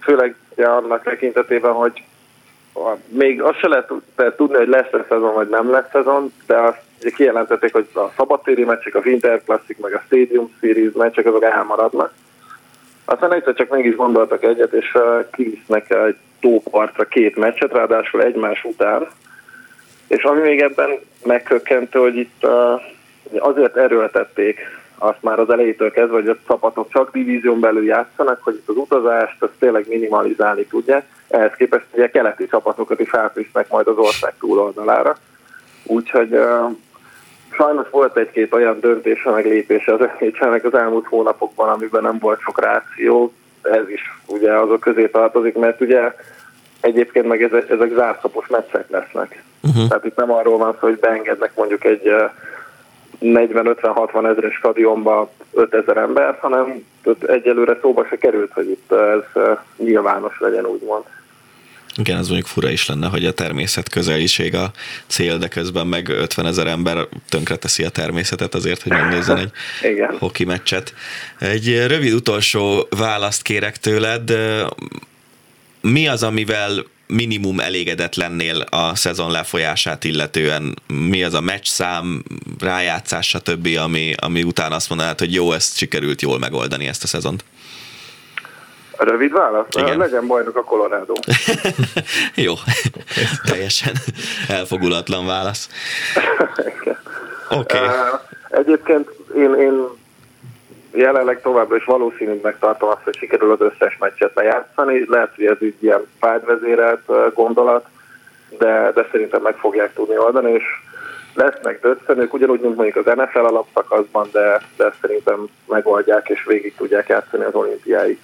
Főleg 0.01 0.35
annak 0.55 1.03
tekintetében, 1.03 1.71
hogy 1.71 2.03
még 3.07 3.41
azt 3.41 3.59
se 3.59 3.67
lehet 3.67 3.91
tudni, 4.35 4.57
hogy 4.57 4.67
lesz 4.67 4.93
a 4.93 5.05
szezon, 5.09 5.33
vagy 5.33 5.49
nem 5.49 5.71
lesz 5.71 5.89
szezon, 5.91 6.33
de 6.45 6.57
azt 6.57 6.81
ugye 6.99 7.09
kijelentették, 7.09 7.71
hogy 7.71 7.87
a 7.93 8.11
szabadtéri 8.15 8.63
meccsek, 8.63 8.95
a 8.95 9.01
Winter 9.05 9.43
Classic, 9.43 9.79
meg 9.79 9.93
a 9.93 10.03
Stadium 10.05 10.51
Series 10.59 10.93
meccsek, 10.93 11.25
azok 11.25 11.43
elmaradnak. 11.43 12.13
Aztán 13.05 13.33
egyszer 13.33 13.53
csak 13.53 13.69
meg 13.69 13.85
is 13.85 13.95
gondoltak 13.95 14.43
egyet, 14.43 14.73
és 14.73 14.97
kivisznek 15.31 15.89
egy 15.89 16.15
tópartra 16.39 17.03
két 17.05 17.35
meccset, 17.35 17.71
ráadásul 17.71 18.23
egymás 18.23 18.63
után. 18.63 19.07
És 20.07 20.23
ami 20.23 20.41
még 20.41 20.61
ebben 20.61 20.99
megkökkentő, 21.23 21.99
hogy 21.99 22.15
itt 22.15 22.47
azért 23.37 23.77
erőltették 23.77 24.59
azt 24.99 25.21
már 25.21 25.39
az 25.39 25.49
elejétől 25.49 25.91
kezdve, 25.91 26.15
hogy 26.15 26.27
a 26.27 26.37
csapatok 26.47 26.89
csak 26.89 27.11
divízión 27.11 27.59
belül 27.59 27.85
játszanak, 27.85 28.39
hogy 28.43 28.53
itt 28.53 28.69
az 28.69 28.75
utazást 28.75 29.43
azt 29.43 29.51
tényleg 29.59 29.85
minimalizálni 29.87 30.65
tudják. 30.65 31.05
Ehhez 31.27 31.53
képest 31.57 31.85
ugye 31.91 32.09
keleti 32.09 32.47
csapatokat 32.47 32.99
is 32.99 33.13
átvisznek 33.13 33.69
majd 33.69 33.87
az 33.87 33.97
ország 33.97 34.33
túloldalára. 34.39 35.17
Úgyhogy 35.83 36.33
uh, 36.33 36.71
sajnos 37.51 37.89
volt 37.89 38.17
egy-két 38.17 38.53
olyan 38.53 38.79
döntése, 38.79 39.29
meg 39.29 39.45
lépése 39.45 39.93
az 39.93 39.99
nhl 40.19 40.67
az 40.67 40.73
elmúlt 40.73 41.05
hónapokban, 41.05 41.69
amiben 41.69 42.03
nem 42.03 42.17
volt 42.19 42.39
sok 42.39 42.61
ráció. 42.61 43.33
Ez 43.61 43.89
is 43.89 44.01
ugye 44.25 44.53
azok 44.53 44.79
közé 44.79 45.07
tartozik, 45.07 45.55
mert 45.55 45.81
ugye 45.81 46.15
egyébként 46.81 47.27
meg 47.27 47.43
ezek, 47.43 47.69
ezek 47.69 47.91
zárszapos 47.93 48.47
meccsek 48.47 48.89
lesznek. 48.89 49.43
Uh-huh. 49.61 49.87
Tehát 49.87 50.05
itt 50.05 50.15
nem 50.15 50.31
arról 50.31 50.57
van 50.57 50.77
szó, 50.79 50.87
hogy 50.87 50.99
beengednek 50.99 51.51
mondjuk 51.55 51.83
egy 51.83 52.07
uh, 52.07 52.31
40-50-60 53.21 54.29
ezeres 54.29 54.55
stadionba 54.55 55.31
5000 55.53 55.97
ember, 55.97 56.37
hanem 56.41 56.85
egyelőre 57.27 57.77
szóba 57.81 58.05
se 58.09 58.17
került, 58.17 58.51
hogy 58.53 58.69
itt 58.69 58.91
ez 58.91 59.43
nyilvános 59.77 60.39
legyen, 60.39 60.65
úgymond. 60.65 61.03
Igen, 61.95 62.17
ez 62.17 62.27
mondjuk 62.27 62.47
fura 62.47 62.69
is 62.69 62.87
lenne, 62.87 63.07
hogy 63.07 63.25
a 63.25 63.33
természet 63.33 63.89
közeliség 63.89 64.55
a 64.55 64.71
cél, 65.07 65.37
de 65.37 65.47
közben 65.47 65.87
meg 65.87 66.09
50 66.09 66.45
ezer 66.45 66.67
ember 66.67 67.07
tönkreteszi 67.29 67.83
a 67.83 67.89
természetet 67.89 68.55
azért, 68.55 68.81
hogy 68.81 68.91
megnézzen 68.91 69.37
egy 69.37 69.51
Igen. 69.91 70.17
hoki 70.17 70.45
meccset. 70.45 70.93
Egy 71.39 71.85
rövid 71.87 72.13
utolsó 72.13 72.87
választ 72.97 73.41
kérek 73.41 73.77
tőled. 73.77 74.33
Mi 75.81 76.07
az, 76.07 76.23
amivel 76.23 76.85
minimum 77.13 77.59
elégedetlennél 77.59 78.61
a 78.69 78.95
szezon 78.95 79.31
lefolyását 79.31 80.03
illetően? 80.03 80.75
Mi 80.87 81.23
az 81.23 81.33
a 81.33 81.41
meccs 81.41 81.67
szám, 81.67 82.23
rájátszás, 82.59 83.27
stb., 83.27 83.67
ami, 83.83 84.13
ami 84.21 84.43
után 84.43 84.71
azt 84.71 84.89
mondanád, 84.89 85.19
hogy 85.19 85.33
jó, 85.33 85.51
ezt 85.51 85.77
sikerült 85.77 86.21
jól 86.21 86.39
megoldani 86.39 86.87
ezt 86.87 87.03
a 87.03 87.07
szezont? 87.07 87.43
Rövid 88.97 89.31
válasz? 89.31 89.65
Igen. 89.69 89.97
Legyen 89.97 90.27
bajnok 90.27 90.55
a 90.55 90.63
Colorado. 90.63 91.13
jó, 92.45 92.53
teljesen 93.49 93.93
elfogulatlan 94.47 95.25
válasz. 95.25 95.69
Oké. 97.49 97.77
Okay. 97.77 97.87
Egyébként 98.49 99.09
én, 99.35 99.53
én 99.53 99.98
jelenleg 100.93 101.41
továbbra 101.41 101.75
is 101.75 101.85
valószínűnek 101.85 102.59
tartom 102.59 102.89
azt, 102.89 103.03
hogy 103.03 103.17
sikerül 103.17 103.51
az 103.51 103.61
összes 103.61 103.97
meccset 103.97 104.31
lejátszani. 104.35 105.05
Lehet, 105.07 105.35
hogy 105.35 105.45
ez 105.45 105.61
így 105.61 105.75
ilyen 105.79 106.07
fájdvezérelt 106.19 107.33
gondolat, 107.33 107.85
de, 108.57 108.91
de 108.95 109.07
szerintem 109.11 109.41
meg 109.41 109.55
fogják 109.55 109.93
tudni 109.93 110.17
oldani, 110.17 110.51
és 110.51 110.63
lesznek 111.33 111.81
döccenők, 111.81 112.33
ugyanúgy, 112.33 112.59
mint 112.59 112.75
mondjuk 112.75 113.07
az 113.07 113.15
NFL 113.15 113.37
alapszakaszban, 113.37 114.29
de, 114.31 114.61
de 114.77 114.93
szerintem 115.01 115.47
megoldják 115.67 116.29
és 116.29 116.43
végig 116.45 116.75
tudják 116.75 117.07
játszani 117.07 117.43
az 117.43 117.53
olimpiáig. 117.53 118.19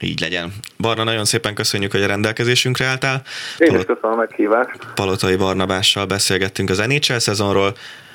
Így 0.00 0.20
legyen. 0.20 0.52
Barna, 0.78 1.04
nagyon 1.04 1.24
szépen 1.24 1.54
köszönjük, 1.54 1.92
hogy 1.92 2.02
a 2.02 2.06
rendelkezésünkre 2.06 2.84
álltál. 2.84 3.22
Én 3.58 3.68
Palot- 3.68 3.88
is 3.88 3.94
köszönöm 3.94 4.18
a 4.18 4.20
meghívást. 4.20 4.78
Palotai 4.94 5.36
Barnabással 5.36 6.06
beszélgettünk 6.06 6.70
az 6.70 6.78
NHL 6.78 7.18
szezonról, 7.18 7.72